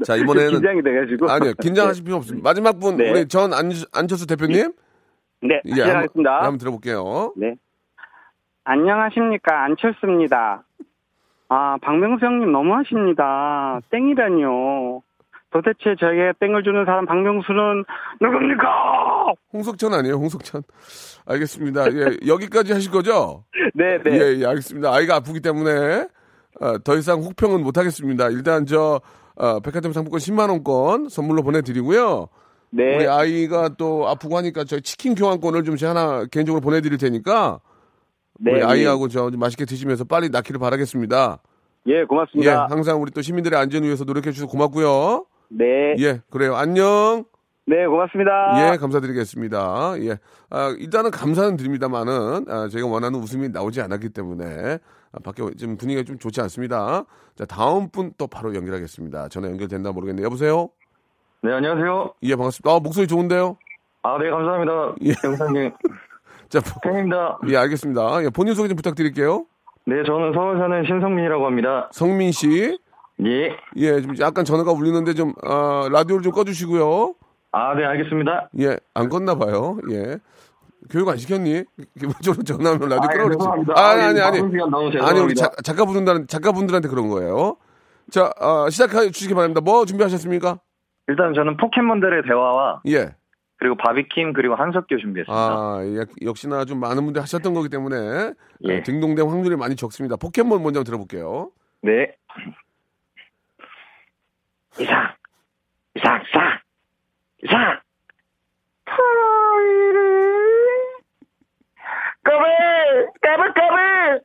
자, 0.05 0.17
이번에는- 0.17 0.51
좀 0.51 0.61
긴장이 0.61 0.83
돼 0.83 0.95
가지고. 1.01 1.31
아니요. 1.31 1.53
긴장하실 1.61 2.05
필요 2.05 2.17
없습니다. 2.17 2.49
마지막 2.49 2.79
분 2.81 2.97
네. 2.97 3.11
우리 3.11 3.29
전 3.29 3.53
안, 3.55 3.71
안철수 3.93 4.27
대표님 4.27 4.73
네, 5.43 5.61
예, 5.67 5.71
한번, 5.71 5.87
시작하겠습니다. 5.87 6.35
한번 6.43 6.59
들어볼게요. 6.59 7.33
네. 7.37 7.55
안녕하십니까. 8.65 9.65
안철수입니다. 9.65 10.65
아, 11.57 11.77
박명수 11.81 12.27
형님 12.27 12.51
너무하십니다. 12.51 13.79
땡이라니요. 13.91 15.03
도대체 15.53 15.95
저에게 16.01 16.33
땡을 16.41 16.65
주는 16.65 16.85
사람 16.85 17.07
박명수는 17.07 17.85
누굽니까? 18.21 19.35
홍석천 19.53 19.95
아니에요, 19.95 20.17
홍석천. 20.17 20.65
알겠습니다. 21.27 21.93
예, 21.93 22.27
여기까지 22.27 22.73
하실 22.73 22.91
거죠? 22.91 23.45
네, 23.73 23.99
네. 24.03 24.11
예, 24.15 24.41
예, 24.41 24.47
알겠습니다. 24.47 24.93
아이가 24.93 25.15
아프기 25.15 25.39
때문에 25.39 26.09
어, 26.61 26.79
더 26.83 26.97
이상 26.97 27.21
혹평은 27.21 27.63
못 27.63 27.79
하겠습니다. 27.79 28.31
일단 28.31 28.67
저 28.67 29.01
어, 29.37 29.61
백화점 29.61 29.93
상품권 29.93 30.19
10만 30.19 30.51
원권 30.51 31.09
선물로 31.09 31.45
보내드리고요. 31.45 32.27
네. 32.71 32.97
우리 32.97 33.07
아이가 33.07 33.69
또 33.79 34.09
아프고 34.09 34.37
하니까 34.39 34.65
저희 34.65 34.83
치킨 34.83 35.15
교환권을 35.15 35.63
좀 35.63 35.77
하나 35.83 36.25
개인적으로 36.33 36.61
보내드릴 36.61 36.99
테니까 36.99 37.61
네, 37.63 37.74
우리 38.41 38.59
예. 38.61 38.63
아이하고 38.63 39.09
저 39.09 39.31
맛있게 39.37 39.65
드시면서 39.65 40.05
빨리 40.05 40.29
낫기를 40.29 40.59
바라겠습니다. 40.59 41.39
예, 41.89 42.01
예, 42.01 42.05
고맙습니다. 42.05 42.67
항상 42.69 43.01
우리 43.03 43.11
또 43.11 43.21
시민들의 43.23 43.59
안전을 43.59 43.87
위해서 43.87 44.05
노력해 44.05 44.33
주셔서 44.33 44.51
고맙고요. 44.51 45.27
네. 45.51 45.95
예, 45.99 46.21
그래요. 46.31 46.57
안녕. 46.57 47.25
네, 47.67 47.87
고맙습니다. 47.87 48.73
예, 48.73 48.77
감사드리겠습니다. 48.77 49.95
예. 50.01 50.19
아, 50.51 50.75
일단은 50.79 51.11
감사는 51.11 51.57
드립니다만은, 51.57 52.45
아, 52.49 52.69
저희가 52.69 52.87
원하는 52.89 53.19
웃음이 53.19 53.49
나오지 53.51 53.81
않았기 53.81 54.11
때문에, 54.11 54.79
아, 55.13 55.19
밖에 55.23 55.43
지금 55.57 55.77
분위기가 55.79 56.05
좀 56.05 56.19
좋지 56.19 56.41
않습니다. 56.43 57.05
자, 57.37 57.45
다음 57.47 57.89
분 57.91 58.13
또 58.19 58.27
바로 58.27 58.55
연결하겠습니다. 58.55 59.29
전화 59.29 59.49
연결됐나 59.49 59.93
모르겠네요. 59.93 60.27
여보세요? 60.27 60.69
네, 61.43 61.53
안녕하세요. 61.53 62.15
예, 62.25 62.37
반갑습니다. 62.37 62.71
아, 62.71 62.81
목소리 62.81 63.07
좋은데요? 63.07 63.57
아, 64.03 64.19
네, 64.19 64.29
감사합니다. 64.31 64.95
예. 65.05 65.15
영상님. 65.25 65.73
자, 66.55 66.61
보- 66.61 66.81
팬입니다. 66.81 67.39
예, 67.49 67.57
알겠습니다. 67.57 68.23
예, 68.25 68.29
본인 68.31 68.55
소개 68.55 68.69
좀 68.69 68.77
부탁드릴게요. 68.77 69.45
네, 69.87 69.97
저는 70.07 70.33
서울 70.35 70.57
사는 70.59 70.85
신성민이라고 70.87 71.45
합니다. 71.47 71.89
성민 71.93 72.31
씨. 72.31 72.79
예. 73.27 73.57
예, 73.77 74.01
좀 74.01 74.15
약간 74.21 74.45
전화가 74.45 74.71
울리는데 74.73 75.15
좀, 75.15 75.33
아, 75.43 75.89
라디오를 75.91 76.23
좀 76.23 76.33
꺼주시고요. 76.33 77.15
아, 77.53 77.75
네, 77.75 77.85
알겠습니다. 77.85 78.51
예, 78.61 78.77
안 78.95 79.09
껐나 79.09 79.39
봐요. 79.39 79.79
예. 79.91 80.19
교육 80.91 81.09
안 81.09 81.17
시켰니? 81.17 81.65
기본적으로 81.99 82.43
전화하면 82.45 82.89
라디오 82.89 83.05
아, 83.05 83.13
끄라 83.13 83.25
그랬지. 83.25 83.39
죄송합니다. 83.39 83.73
아니, 83.77 84.03
아, 84.03 84.07
아니, 84.09 84.21
아니. 84.21 84.37
시간 84.37 84.71
너무 84.71 84.91
아니, 85.03 85.21
우리. 85.21 85.35
작, 85.35 85.53
작가분들, 85.65 86.27
작가분들한테 86.29 86.89
그런 86.89 87.09
거예요. 87.09 87.57
자, 88.11 88.31
아, 88.39 88.69
시작해 88.71 89.11
주시기 89.11 89.35
바랍니다. 89.35 89.61
뭐 89.61 89.85
준비하셨습니까? 89.87 90.59
일단 91.09 91.35
저는 91.35 91.57
포켓몬들의 91.57 92.23
대화와 92.29 92.83
예. 92.89 93.15
그리고 93.65 93.77
바비킴 93.77 94.35
그리고 94.35 94.57
한석규 94.57 94.99
준비했습니다. 94.99 95.33
아, 95.35 95.79
예, 95.87 96.05
역시나 96.27 96.67
좀 96.67 96.81
많은 96.81 97.03
분들이 97.03 97.23
하셨던 97.23 97.55
거기 97.55 97.71
때문에 97.71 98.35
예. 98.65 98.77
아, 98.77 98.83
등동댕 98.83 99.31
확률이 99.31 99.57
많이 99.57 99.75
적습니다. 99.75 100.17
포켓몬 100.17 100.63
먼저 100.63 100.85
들어볼게요. 100.85 101.51
네. 101.81 102.15
이상, 104.79 105.15
이상, 105.95 106.23
이상, 106.29 106.59
이상. 107.43 107.81
까불! 112.23 113.09
까불, 113.23 113.55
까불! 113.55 114.21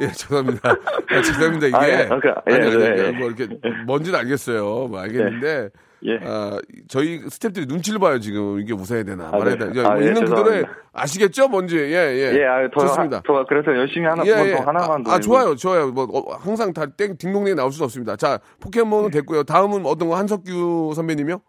예, 0.00 0.06
죄송합니다. 0.08 0.70
아, 0.70 1.22
죄송합니다. 1.22 1.66
이게 1.68 1.76
아, 1.76 1.88
예, 1.88 2.08
아, 2.10 2.18
그, 2.18 2.28
예, 2.50 2.54
아니, 2.54 2.66
아니, 2.66 2.76
네, 2.78 2.86
아니, 2.88 3.00
예. 3.00 3.10
뭐 3.12 3.30
이렇게 3.30 3.46
뭔지는 3.86 4.18
알겠어요. 4.18 4.88
뭐 4.88 4.98
알겠는데 4.98 5.70
예. 6.04 6.18
아, 6.24 6.58
저희 6.88 7.18
스태프들이 7.28 7.66
눈치를 7.66 7.98
봐요 7.98 8.18
지금 8.18 8.58
이게 8.58 8.72
웃어야 8.72 9.02
되나 9.02 9.28
아, 9.28 9.30
말아야 9.32 9.56
네. 9.56 9.72
되나 9.72 9.88
아, 9.88 9.92
뭐 9.94 10.02
예, 10.02 10.06
있는 10.06 10.24
그대로. 10.24 10.66
아시겠죠 10.92 11.48
뭔지 11.48 11.76
예 11.76 11.92
예. 11.92 12.32
예, 12.40 12.44
아, 12.46 12.68
더, 12.70 12.80
좋습니다. 12.80 13.18
하, 13.18 13.22
더, 13.22 13.44
그래서 13.46 13.76
열심히 13.76 14.06
하나, 14.06 14.24
예, 14.24 14.34
뭐 14.34 14.46
예. 14.48 14.56
더 14.56 14.62
하나만 14.62 15.02
더. 15.02 15.10
아, 15.10 15.14
아. 15.14 15.20
좋아요, 15.20 15.54
좋아요. 15.54 15.90
뭐, 15.90 16.04
어, 16.04 16.34
항상 16.36 16.72
다 16.72 16.86
땡, 16.86 17.16
딩동댕이 17.16 17.54
나올 17.54 17.70
수는 17.72 17.84
없습니다. 17.84 18.16
자, 18.16 18.38
포켓몬은 18.60 19.10
됐고요. 19.10 19.44
다음은 19.44 19.84
어떤 19.86 20.08
거, 20.08 20.16
한석규 20.16 20.92
선배님이요? 20.94 21.40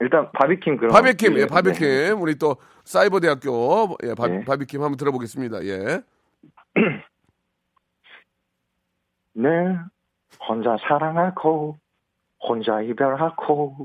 일단 0.00 0.30
바비킴 0.32 0.76
그런. 0.78 0.92
바비킴, 0.92 1.34
예, 1.34 1.40
네. 1.40 1.46
바비킴. 1.46 2.20
우리 2.20 2.36
또, 2.36 2.56
사이버 2.84 3.20
대학교, 3.20 3.96
예, 4.04 4.14
바, 4.14 4.26
네. 4.26 4.44
바비킴 4.44 4.82
한번 4.82 4.96
들어보겠습니다. 4.96 5.64
예. 5.64 6.00
네. 9.34 9.48
혼자 10.48 10.76
사랑하고, 10.88 11.78
혼자 12.46 12.80
이별하고. 12.80 13.76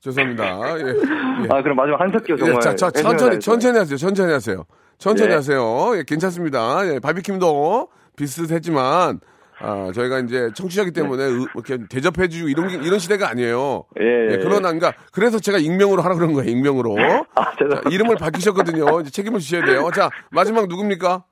죄송합니다. 0.00 0.78
예. 0.78 0.82
예. 0.82 1.48
아, 1.50 1.62
그럼 1.62 1.76
마지막 1.76 2.00
한석규 2.00 2.32
예, 2.32 2.36
정말. 2.36 2.60
자, 2.60 2.74
자, 2.74 2.86
해줘야 2.86 3.02
천천히. 3.02 3.40
천천히 3.40 3.78
하세요. 3.78 3.96
천천히 3.98 4.32
하세요. 4.32 4.64
천천히 4.98 5.30
예. 5.30 5.34
하세요. 5.34 5.92
예, 5.96 6.04
괜찮습니다. 6.06 6.86
예, 6.94 6.98
바비킴도 7.00 7.88
비슷했지만, 8.16 9.20
아, 9.62 9.90
저희가 9.94 10.20
이제 10.20 10.48
청취자기 10.54 10.92
때문에 10.92 11.22
의- 11.24 11.46
이렇게 11.54 11.78
대접해 11.90 12.28
주고 12.28 12.48
이런, 12.48 12.68
게- 12.68 12.76
이런 12.86 12.98
시대가 12.98 13.28
아니에요. 13.28 13.84
예, 14.00 14.04
예, 14.04 14.32
예, 14.32 14.38
그러나, 14.38 14.72
그러니까, 14.72 14.92
그래서 15.12 15.38
제가 15.38 15.58
익명으로 15.58 16.00
하라 16.00 16.14
그런 16.14 16.32
거예요, 16.32 16.50
익명으로. 16.50 16.96
아, 17.34 17.44
자, 17.44 17.56
죄송합니다. 17.58 17.90
이름을 17.90 18.16
밝히셨거든요. 18.16 19.00
이제 19.02 19.10
책임을 19.10 19.40
지셔야 19.40 19.64
돼요. 19.66 19.90
자, 19.94 20.08
마지막 20.30 20.66
누굽니까? 20.66 21.24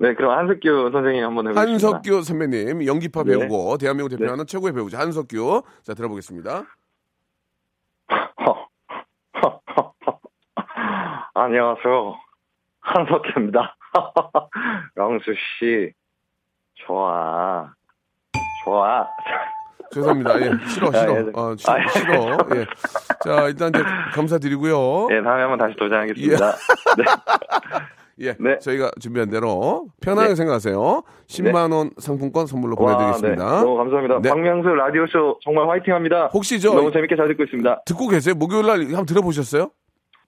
네, 0.00 0.14
그럼 0.14 0.36
한석규 0.38 0.90
선생님 0.92 1.22
한번 1.22 1.48
해보겠습니다. 1.48 1.60
한석규 1.88 2.22
선배님, 2.22 2.86
연기파 2.86 3.22
네. 3.22 3.36
배우고, 3.36 3.76
대한민국 3.76 4.08
대표하는 4.16 4.46
최고의 4.46 4.72
배우죠. 4.72 4.96
한석규. 4.96 5.62
자, 5.82 5.92
들어보겠습니다. 5.92 6.64
안녕하세요. 11.34 12.14
한석규입니다. 12.80 13.76
영수 14.96 15.34
씨, 15.58 15.92
좋아. 16.86 17.70
좋아. 18.64 19.06
죄송합니다. 19.92 20.40
예, 20.40 20.44
싫어, 20.66 20.90
싫어. 20.92 20.96
아, 20.96 21.10
예. 21.10 21.18
어, 21.34 21.54
싫어, 21.58 21.72
아, 21.74 21.78
예. 21.78 21.86
싫어. 21.88 22.38
예. 22.56 22.64
자, 23.22 23.48
일단 23.48 23.68
이제 23.68 23.82
감사드리고요. 24.14 25.08
예, 25.10 25.20
다음에 25.20 25.42
한번 25.42 25.58
다시 25.58 25.76
도전하겠습니다. 25.76 26.52
네. 26.96 27.04
예, 28.20 28.34
네. 28.38 28.58
저희가 28.58 28.90
준비한 29.00 29.30
대로 29.30 29.86
편하게 30.02 30.30
네. 30.30 30.34
생각하세요. 30.34 31.02
10만 31.26 31.72
원 31.72 31.90
상품권 31.98 32.46
선물로 32.46 32.76
와, 32.78 32.96
보내드리겠습니다. 32.96 33.44
네. 33.44 33.60
너무 33.64 33.76
감사합니다. 33.76 34.20
네. 34.20 34.28
박명수 34.28 34.68
라디오 34.68 35.06
쇼 35.06 35.38
정말 35.42 35.68
화이팅합니다. 35.68 36.26
혹시 36.26 36.60
저 36.60 36.74
너무 36.74 36.92
재밌게 36.92 37.16
잘 37.16 37.28
듣고 37.28 37.44
있습니다. 37.44 37.82
듣고 37.86 38.08
계세요? 38.08 38.34
목요일 38.34 38.66
날 38.66 38.80
한번 38.80 39.06
들어보셨어요? 39.06 39.70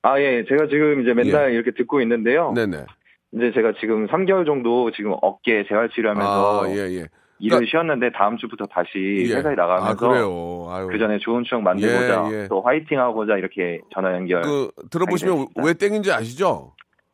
아, 0.02 0.18
예. 0.20 0.44
제가 0.48 0.66
지금 0.68 1.02
이제 1.02 1.12
맨날 1.12 1.52
이렇게 1.52 1.70
듣고 1.72 2.00
있는데요. 2.00 2.52
네네. 2.55 2.87
이제 3.35 3.52
제가 3.55 3.72
지금 3.81 4.07
3개월 4.09 4.46
정도 4.46 4.90
지금 4.92 5.14
어깨 5.20 5.64
재활 5.68 5.90
치료하면서 5.90 6.64
아, 6.64 6.68
예, 6.70 6.76
예. 6.76 7.07
일을 7.38 7.57
그러니까- 7.59 7.70
쉬었는데 7.70 8.11
다음 8.12 8.37
주부터 8.38 8.66
다시 8.66 9.26
예. 9.28 9.35
회사에 9.37 9.55
나가면서 9.55 10.68
아. 10.70 10.87
그 10.87 10.98
전에 10.98 11.18
좋은 11.18 11.44
추억 11.44 11.62
만들고자 11.62 12.28
예, 12.33 12.42
예. 12.42 12.48
또 12.48 12.62
화이팅하고자 12.62 13.37
이렇게 13.37 13.81
전화 13.94 14.12
연결. 14.14 14.42
그, 14.42 14.70
들어보시면. 14.90 15.46
왜 15.62 15.74
땡인지 15.74 16.11
아시죠? 16.12 16.72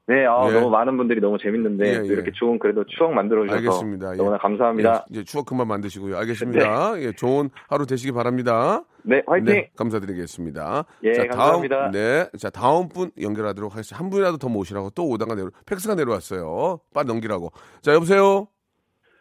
네, 0.08 0.24
아, 0.24 0.48
예. 0.48 0.52
너무 0.54 0.70
많은 0.70 0.96
분들이 0.96 1.20
너무 1.20 1.36
재밌는데 1.36 1.86
예, 1.86 1.98
또 1.98 2.08
예. 2.08 2.12
이렇게 2.14 2.30
좋은 2.32 2.58
그래도 2.58 2.82
추억 2.84 3.12
만들어 3.12 3.42
주셔서 3.42 3.58
알겠습니다. 3.58 4.12
예. 4.14 4.16
너무나 4.16 4.38
감사합니다. 4.38 5.04
예, 5.10 5.20
이제 5.20 5.24
추억 5.24 5.44
그만 5.44 5.68
만드시고요. 5.68 6.16
알겠습니다. 6.16 6.98
예, 7.02 7.12
좋은 7.12 7.50
하루 7.68 7.84
되시기 7.84 8.12
바랍니다. 8.12 8.84
네, 9.02 9.22
화이팅. 9.26 9.44
네, 9.44 9.70
감사드리겠습니다. 9.76 10.84
예, 11.04 11.12
감사합니다. 11.12 11.76
다음, 11.76 11.90
네, 11.90 12.26
자 12.38 12.48
다음 12.48 12.88
분 12.88 13.10
연결하도록 13.20 13.70
하겠습니다. 13.70 14.02
한 14.02 14.08
분이라도 14.08 14.38
더 14.38 14.48
모시라고 14.48 14.88
또 14.90 15.06
오다가 15.10 15.34
내려 15.34 15.50
팩스가 15.66 15.94
내려왔어요. 15.94 16.80
빨리 16.94 17.06
넘기라고. 17.06 17.50
자 17.82 17.92
여보세요. 17.92 18.48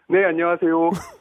네, 0.08 0.23
안녕하세요. 0.23 0.91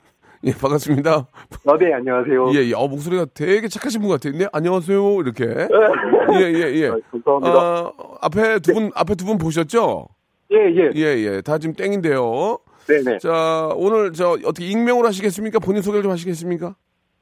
예, 0.46 0.52
반갑습니다. 0.52 1.26
어, 1.66 1.76
네, 1.78 1.92
안녕하세요. 1.92 2.50
예, 2.54 2.68
예, 2.68 2.72
어 2.74 2.86
목소리가 2.86 3.26
되게 3.34 3.66
착하신 3.66 4.00
분 4.00 4.10
같아요. 4.10 4.32
네, 4.34 4.46
안녕하세요. 4.52 5.20
이렇게. 5.20 5.44
예, 5.44 6.40
예, 6.40 6.74
예. 6.82 6.88
아, 6.88 6.96
감사합니다. 7.10 7.58
아, 7.58 7.92
앞에 8.22 8.58
두 8.60 8.72
분, 8.74 8.90
앞에 8.94 9.14
두 9.16 9.26
분 9.26 9.38
보셨죠? 9.38 10.06
예, 10.52 10.56
예. 10.56 10.90
예, 10.94 11.02
예. 11.18 11.40
다 11.40 11.58
지금 11.58 11.74
땡인데요. 11.74 12.58
네네. 12.86 13.18
자, 13.18 13.70
오늘 13.74 14.12
저 14.12 14.30
어떻게 14.44 14.66
익명으로 14.66 15.08
하시겠습니까? 15.08 15.58
본인 15.58 15.82
소개를 15.82 16.04
좀 16.04 16.12
하시겠습니까? 16.12 16.76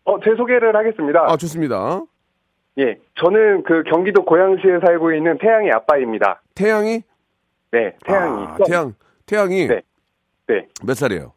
어, 0.05 0.21
제 0.23 0.35
소개를 0.37 0.77
하겠습니다. 0.77 1.25
아, 1.27 1.37
좋습니다. 1.39 2.03
예. 2.79 2.99
저는 3.23 3.63
그 3.63 3.83
경기도 3.91 4.23
고양시에 4.27 4.81
살고 4.85 5.15
있는 5.15 5.39
태양의 5.39 5.71
아빠입니다. 5.73 6.43
태양이? 6.55 7.01
네, 7.73 7.95
태양이. 8.07 8.45
아, 8.45 8.57
태양, 8.67 8.95
태양이 9.25 9.67
네. 9.67 9.81
네. 10.47 10.67
몇 10.85 10.95
살이에요? 10.95 11.33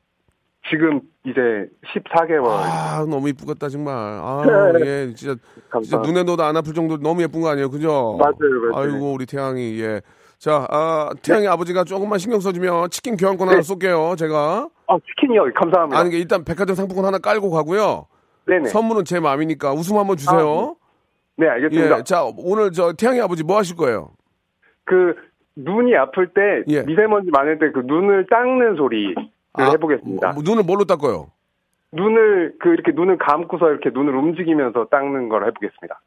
지금 0.69 1.01
이제 1.25 1.39
14개월. 1.86 2.47
아, 2.47 3.06
너무 3.10 3.30
이쁘겠다, 3.30 3.69
정말. 3.69 3.93
아, 3.95 4.43
예, 4.86 5.13
진짜, 5.13 5.36
진짜. 5.82 5.97
눈에 5.99 6.23
넣어도 6.23 6.43
안 6.43 6.56
아플 6.58 6.73
정도로 6.73 7.01
너무 7.01 7.21
예쁜 7.21 7.41
거 7.41 7.49
아니에요, 7.49 7.69
그죠? 7.69 8.17
맞아요, 8.19 8.71
맞아요. 8.71 8.93
아이고, 8.93 9.13
우리 9.13 9.25
태양이, 9.25 9.80
예. 9.82 10.01
자, 10.38 10.67
아, 10.69 11.10
태양이 11.23 11.47
아버지가 11.47 11.84
조금만 11.84 12.19
신경 12.19 12.39
써주면 12.39 12.89
치킨 12.91 13.17
교환권 13.17 13.47
하나 13.47 13.58
네. 13.58 13.62
쏠게요, 13.63 14.15
제가. 14.17 14.69
아, 14.88 14.97
치킨이요. 15.08 15.51
감사합니다. 15.56 15.99
아니, 15.99 16.10
일단 16.15 16.43
백화점 16.43 16.75
상품권 16.75 17.06
하나 17.06 17.17
깔고 17.17 17.49
가고요. 17.49 18.06
네네. 18.45 18.69
선물은 18.69 19.06
제 19.06 19.19
마음이니까 19.19 19.73
웃음 19.73 19.97
한번 19.97 20.15
주세요. 20.17 20.75
네, 21.38 21.47
알겠습니다. 21.47 21.99
예, 21.99 22.03
자, 22.03 22.23
오늘 22.38 22.71
저 22.71 22.93
태양이 22.93 23.19
아버지 23.19 23.43
뭐 23.43 23.58
하실 23.58 23.75
거예요? 23.75 24.12
그 24.86 25.15
눈이 25.56 25.95
아플 25.97 26.27
때 26.34 26.41
예. 26.67 26.84
미세먼지 26.84 27.30
많을 27.32 27.60
때 27.60 27.65
그 27.73 27.82
눈을 27.86 28.27
닦는 28.30 28.75
소리. 28.77 29.13
아, 29.63 29.71
해보겠습니다. 29.71 30.33
뭐, 30.33 30.43
눈을 30.43 30.63
뭘로 30.63 30.85
닦아요? 30.85 31.27
눈을 31.93 32.55
그 32.59 32.69
이렇게 32.69 32.91
눈을 32.91 33.17
감고서 33.17 33.69
이렇게 33.69 33.89
눈을 33.91 34.13
움직이면서 34.15 34.85
닦는 34.91 35.29
걸 35.29 35.47
해보겠습니다. 35.47 36.01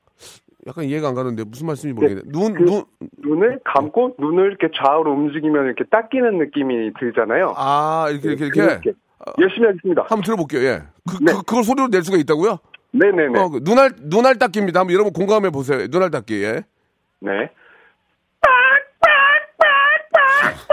약간 0.67 0.85
이해가 0.85 1.09
안 1.09 1.15
가는데 1.15 1.45
무슨 1.45 1.69
말씀인지 1.69 1.95
모르겠네. 1.99 2.23
눈, 2.27 2.53
그- 2.55 2.65
눈, 2.65 2.85
눈을 3.19 3.61
감고 3.65 4.17
눈을 4.19 4.57
이렇게 4.59 4.69
좌우로 4.77 5.11
움직이면 5.13 5.65
이렇게 5.65 5.85
닦이는 5.85 6.39
느낌이 6.39 6.93
들잖아요. 7.01 7.55
아, 7.57 8.09
이렇게, 8.11 8.29
이렇게, 8.29 8.45
이렇게. 8.47 8.61
그렇게. 8.67 8.93
열심히 9.41 9.67
하겠습니다. 9.67 10.03
한번 10.03 10.23
들어볼게요, 10.23 10.63
예. 10.63 10.83
그, 11.09 11.23
네. 11.23 11.33
그, 11.33 11.43
그걸 11.45 11.65
소리로 11.65 11.89
낼 11.89 12.03
수가 12.03 12.19
있다고요? 12.19 12.59
네네네. 12.93 13.39
어, 13.39 13.49
그 13.49 13.61
눈알, 13.63 13.91
눈알 14.01 14.39
닦기입니다. 14.39 14.81
한번 14.81 14.95
여러분 14.95 15.13
공감해 15.13 15.51
보세요. 15.51 15.87
눈알 15.91 16.11
닦기, 16.11 16.43
예. 16.43 16.63
네. 17.21 17.51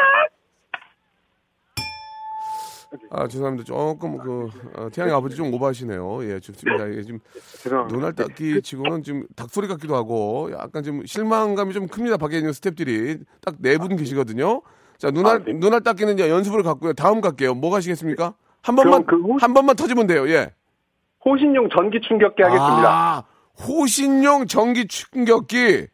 아, 3.09 3.27
죄송합니다. 3.27 3.65
조금, 3.65 4.17
그, 4.17 4.49
어, 4.75 4.89
태양의 4.91 5.13
아버지 5.15 5.35
좀 5.35 5.53
오버하시네요. 5.53 6.23
예, 6.29 6.39
좋습니다. 6.39 6.85
이게 6.87 7.01
지금. 7.03 7.19
눈알 7.89 8.13
닦기 8.13 8.61
치고는 8.61 9.03
지금 9.03 9.25
닭소리 9.35 9.67
같기도 9.67 9.95
하고 9.95 10.49
약간 10.53 10.83
좀 10.83 11.05
실망감이 11.05 11.73
좀 11.73 11.87
큽니다. 11.87 12.17
밖에 12.17 12.37
있는 12.37 12.51
스탭들이 12.51 13.25
딱 13.41 13.55
네 13.61 13.77
분 13.77 13.95
계시거든요. 13.95 14.61
자, 14.97 15.11
눈알, 15.11 15.35
아, 15.35 15.43
네. 15.43 15.53
눈알 15.53 15.81
닦기는 15.81 16.13
이제 16.15 16.29
연습을 16.29 16.63
갖고요. 16.63 16.93
다음 16.93 17.21
갈게요. 17.21 17.53
뭐 17.53 17.69
가시겠습니까? 17.71 18.33
한 18.63 18.75
번만, 18.75 19.05
그 19.05 19.15
호- 19.21 19.37
한 19.39 19.53
번만 19.53 19.75
터지면 19.75 20.07
돼요. 20.07 20.27
예. 20.29 20.51
호신용 21.23 21.69
전기 21.75 21.99
충격기 22.01 22.41
하겠습니다. 22.41 22.89
아, 22.89 23.23
호신용 23.63 24.47
전기 24.47 24.87
충격기. 24.87 25.87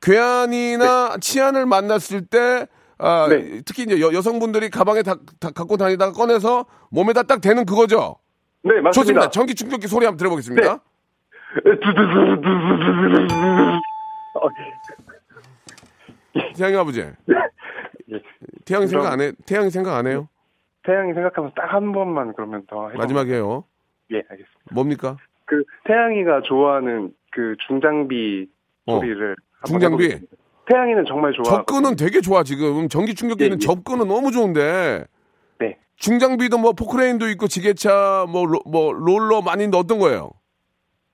괴한이나 0.00 1.16
치안을 1.20 1.66
만났을 1.66 2.26
때, 2.26 2.66
아, 2.98 3.26
네. 3.28 3.60
특히 3.64 3.82
이제 3.82 4.00
여, 4.00 4.20
성분들이 4.20 4.70
가방에 4.70 5.02
다, 5.02 5.16
다 5.38 5.50
갖고 5.50 5.76
다니다가 5.76 6.12
꺼내서 6.12 6.66
몸에다 6.90 7.24
딱 7.24 7.40
대는 7.40 7.66
그거죠. 7.66 8.16
네, 8.62 8.80
맞습니다. 8.80 8.90
좋습니다. 8.92 9.30
전기 9.30 9.54
충격기 9.54 9.86
소리 9.86 10.06
한번 10.06 10.16
들어보겠습니다. 10.18 10.72
어, 14.34 14.48
태양이 16.56 16.76
아버지. 16.76 17.00
예. 17.00 17.14
태양이 18.64 18.86
생각 18.86 19.12
안 19.12 19.20
해? 19.20 19.32
태양이 19.46 19.70
생각 19.70 19.96
안 19.96 20.06
해요? 20.06 20.28
태양이 20.82 21.12
생각하면서 21.14 21.54
딱한 21.54 21.92
번만 21.92 22.32
그러면 22.34 22.64
더 22.66 22.88
해보 22.88 22.98
마지막이에요. 22.98 23.64
예, 24.12 24.16
알겠습니다. 24.16 24.72
뭡니까? 24.72 25.16
그 25.44 25.64
태양이가 25.84 26.42
좋아하는 26.42 27.12
그 27.32 27.56
중장비 27.66 28.48
어, 28.86 28.98
소리를 28.98 29.36
중장비? 29.66 30.20
태양이는 30.66 31.04
정말 31.06 31.32
좋아. 31.32 31.44
접근은 31.44 31.96
되게 31.96 32.20
좋아 32.20 32.42
지금. 32.42 32.88
전기 32.88 33.14
충격기는 33.14 33.52
예, 33.52 33.54
예. 33.54 33.58
접근은 33.58 34.08
너무 34.08 34.30
좋은데. 34.32 35.04
네. 35.58 35.78
중장비도 35.96 36.58
뭐 36.58 36.72
포크레인도 36.72 37.28
있고 37.30 37.46
지게차 37.46 38.26
뭐, 38.28 38.44
로, 38.46 38.60
뭐 38.66 38.92
롤러 38.92 39.40
많이 39.42 39.64
어떤 39.74 39.98
거예요? 39.98 40.30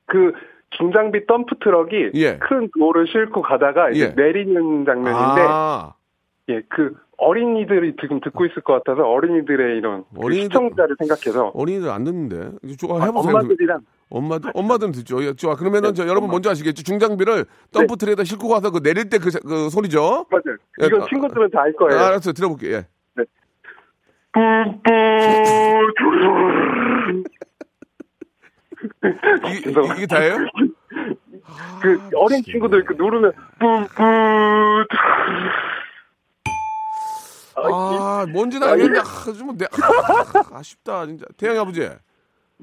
그 0.07 0.33
중장비 0.71 1.27
덤프 1.27 1.57
트럭이 1.63 2.11
예. 2.15 2.39
큰 2.39 2.69
돌을 2.79 3.07
싣고 3.07 3.43
가다가 3.43 3.91
이제 3.91 4.15
예. 4.17 4.23
내리는 4.23 4.85
장면인데 4.85 5.41
아, 5.47 5.95
예, 6.49 6.63
그 6.69 6.97
어린이들이 7.19 7.95
지금 8.01 8.21
듣고 8.21 8.45
있을 8.47 8.63
것 8.63 8.73
같아서 8.83 9.07
어린이들의 9.09 9.77
이런 9.79 10.05
그 10.15 10.21
어린이들- 10.21 10.43
시청자를 10.45 10.97
생각해서 10.99 11.53
어린이들 11.55 11.89
안 11.91 12.05
듣는데. 12.05 12.51
좀 12.79 12.93
아, 13.01 13.05
해보세요. 13.05 13.37
엄마들이랑 13.37 13.81
엄마들, 14.15 14.51
엄마들은 14.55 14.93
듣죠. 14.93 15.25
예, 15.25 15.33
좋아. 15.35 15.55
그러면은 15.57 15.91
네, 15.91 15.95
저 15.95 16.07
여러분. 16.07 16.31
먼저 16.31 16.51
아시겠죠? 16.51 16.83
중장비를 16.83 17.47
덤프 17.73 17.97
트레에다 17.97 18.25
싣고 18.25 18.47
가서 18.49 18.71
그 18.71 18.83
내릴 18.83 19.09
때 19.09 19.19
그 19.19 19.31
그 19.41 19.71
소리죠? 19.71 20.27
맞아요. 20.31 20.57
예, 20.83 20.87
이건 20.87 21.03
아, 21.03 21.07
친구들은 21.09 21.51
다 21.51 21.61
알 21.63 21.73
거예요. 21.73 21.99
아, 21.99 22.07
알았어. 22.09 22.33
들어볼게요. 22.33 22.77
예. 22.77 22.87
이게, 29.49 29.71
이- 29.71 29.97
이게 29.97 30.07
다예요? 30.07 30.37
그 31.83 32.01
어린 32.17 32.43
친구들 32.45 32.85
그 32.85 32.93
누르면 32.95 33.33
뿜뿜 33.59 34.87
아, 37.55 38.27
뭔지는 38.33 38.67
알겠는데, 38.67 39.01
아, 39.01 39.33
좀, 39.37 39.57
내, 39.57 39.67
아, 39.67 40.57
아쉽다, 40.59 41.07
진짜. 41.07 41.27
태양이 41.37 41.59
아버지, 41.59 41.89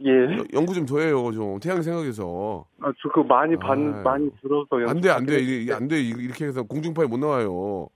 예. 0.05 0.37
연구 0.53 0.73
좀 0.73 0.85
더 0.85 0.99
해요, 0.99 1.31
좀. 1.33 1.59
태양 1.59 1.81
생각해서. 1.81 2.65
아, 2.81 2.91
저 3.01 3.09
그거 3.09 3.23
많이 3.23 3.55
받는 3.57 3.95
아유. 3.95 4.03
많이 4.03 4.29
들어서 4.41 4.89
안 4.89 5.01
돼, 5.01 5.09
안 5.09 5.25
돼. 5.25 5.39
이게 5.39 5.73
안 5.73 5.87
돼. 5.87 5.99
이렇게 6.01 6.45
해서 6.45 6.63
공중파에 6.63 7.05
못 7.07 7.17
나와요. 7.17 7.87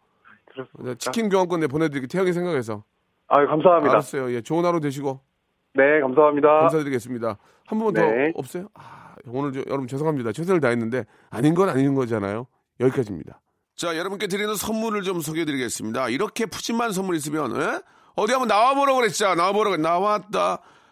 들었습니다. 0.53 0.95
치킨 0.95 1.29
교환권 1.29 1.61
내 1.61 1.67
보내드릴게요. 1.67 2.07
태양이 2.07 2.33
생각해서. 2.33 2.83
아, 3.27 3.45
감사합니다. 3.45 3.91
알았어요. 3.91 4.31
예, 4.33 4.41
좋은 4.41 4.65
하루 4.65 4.79
되시고. 4.79 5.19
네, 5.75 6.01
감사합니다. 6.01 6.47
감사드리겠습니다. 6.59 7.37
한 7.65 7.79
번더 7.79 8.01
네. 8.01 8.31
없어요? 8.35 8.67
아, 8.75 9.15
오늘 9.27 9.53
저, 9.53 9.61
여러분 9.67 9.87
죄송합니다. 9.87 10.31
최선을 10.33 10.59
다했는데 10.61 11.05
아닌 11.31 11.55
건 11.55 11.69
아닌 11.69 11.95
거잖아요. 11.95 12.45
여기까지입니다. 12.79 13.39
자, 13.75 13.97
여러분께 13.97 14.27
드리는 14.27 14.53
선물을 14.53 15.01
좀 15.01 15.19
소개해드리겠습니다. 15.21 16.09
이렇게 16.09 16.45
푸짐한 16.45 16.91
선물 16.91 17.15
있으면 17.15 17.55
에? 17.59 17.79
어디 18.15 18.33
한번 18.33 18.47
나와보라고 18.49 18.99
그랬죠. 18.99 19.33
나와보라고 19.33 19.77
그랬- 19.77 19.81
나왔다. 19.81 20.59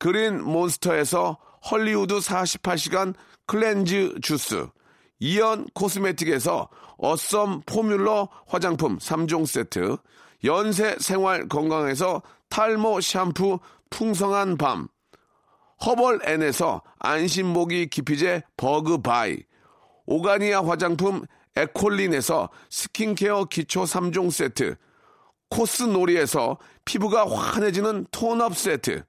그린 0.00 0.42
몬스터에서 0.42 1.36
헐리우드 1.70 2.20
48시간 2.20 3.14
클렌즈 3.46 4.14
주스, 4.22 4.66
이연 5.18 5.66
코스메틱에서 5.74 6.70
어썸 6.96 7.60
포뮬러 7.66 8.30
화장품 8.46 8.96
3종 8.96 9.44
세트, 9.46 9.98
연세 10.44 10.96
생활 10.98 11.48
건강에서 11.48 12.22
탈모 12.48 13.02
샴푸 13.02 13.58
풍성한 13.90 14.56
밤, 14.56 14.88
허벌 15.84 16.20
앤에서 16.26 16.80
안심모기 16.98 17.88
기피제 17.88 18.44
버그바이, 18.56 19.36
오가니아 20.06 20.66
화장품 20.66 21.26
에콜린에서 21.56 22.48
스킨케어 22.70 23.44
기초 23.44 23.82
3종 23.82 24.30
세트, 24.30 24.76
코스놀이에서 25.50 26.56
피부가 26.86 27.28
환해지는 27.28 28.06
톤업 28.10 28.56
세트, 28.56 29.04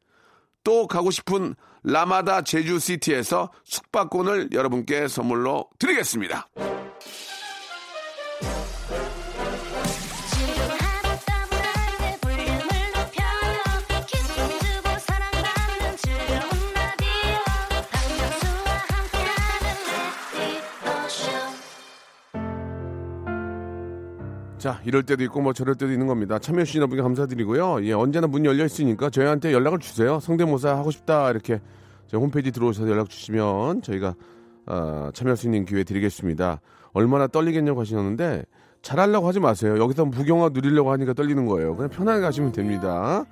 또 0.64 0.88
가고 0.88 1.12
싶은 1.12 1.56
라마다 1.84 2.42
제주시티에서 2.44 3.52
숙박권을 3.64 4.50
여러분께 4.52 5.08
선물로 5.08 5.70
드리겠습니다. 5.80 6.48
자, 24.62 24.80
이럴 24.86 25.02
때도 25.02 25.24
있고 25.24 25.42
뭐 25.42 25.54
저럴 25.54 25.74
때도 25.74 25.92
있는 25.92 26.06
겁니다. 26.06 26.38
참여해 26.38 26.66
주신 26.66 26.82
여러분께 26.82 27.02
감사드리고요. 27.02 27.84
예, 27.84 27.94
언제나 27.94 28.28
문 28.28 28.46
열려 28.46 28.64
있으니까 28.64 29.10
저희한테 29.10 29.54
연락을 29.54 29.80
주세요. 29.80 30.20
성대모사 30.20 30.78
하고 30.78 30.92
싶다 30.92 31.32
이렇게 31.32 31.60
저희 32.06 32.22
홈페이지 32.22 32.52
들어오셔서 32.52 32.88
연락 32.88 33.10
주시면 33.10 33.82
저희가 33.82 34.14
어, 34.68 35.10
참여할 35.16 35.36
수 35.36 35.48
있는 35.48 35.66
기회 35.66 35.84
드리겠습니다. 35.84 36.62
얼마나 36.94 37.26
떨리겠냐고 37.26 37.82
하시는데 37.82 38.44
잘하려고 38.84 39.28
하지 39.28 39.40
마세요. 39.40 39.80
여기서 39.80 40.06
부경화 40.06 40.50
누리려고 40.50 40.92
하니까 40.92 41.14
떨리는 41.14 41.44
거예요. 41.48 41.76
그냥 41.76 41.90
편하게 41.90 42.22
가시면 42.22 42.52
됩니다. 42.52 43.26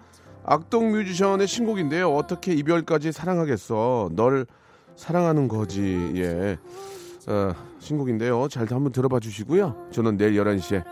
악동 0.43 0.93
뮤지션의 0.93 1.45
신곡인데요. 1.45 2.11
어떻게 2.11 2.53
이별까지 2.53 3.11
사랑하겠어? 3.11 4.09
널 4.13 4.47
사랑하는 4.95 5.47
거지. 5.47 6.11
예. 6.15 6.57
어, 7.27 7.53
신곡인데요. 7.77 8.47
잘 8.49 8.65
한번 8.71 8.91
들어봐 8.91 9.19
주시고요. 9.19 9.89
저는 9.91 10.17
내일 10.17 10.33
11시에 10.33 10.83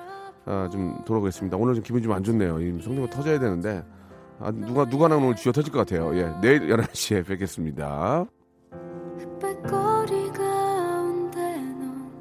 아, 0.47 0.69
좀 0.71 0.97
돌아오겠습니다. 1.05 1.57
오늘 1.57 1.75
좀 1.75 1.83
기분이 1.83 2.01
좀안 2.03 2.23
좋네요. 2.23 2.61
이 2.61 2.81
성대모사 2.81 3.11
터져야 3.11 3.37
되는데 3.37 3.83
아, 4.39 4.51
누가 4.51 4.85
누가 4.85 5.07
나면 5.07 5.25
오늘 5.25 5.35
쥐어 5.35 5.51
터질 5.51 5.73
것 5.73 5.79
같아요. 5.79 6.15
예, 6.15 6.31
내일 6.41 6.67
11시에 6.67 7.25
뵙겠습니다. 7.25 8.25
흑백거리 9.17 10.31
가운데 10.31 11.57
넌 11.57 12.11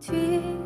뒤. 0.00 0.61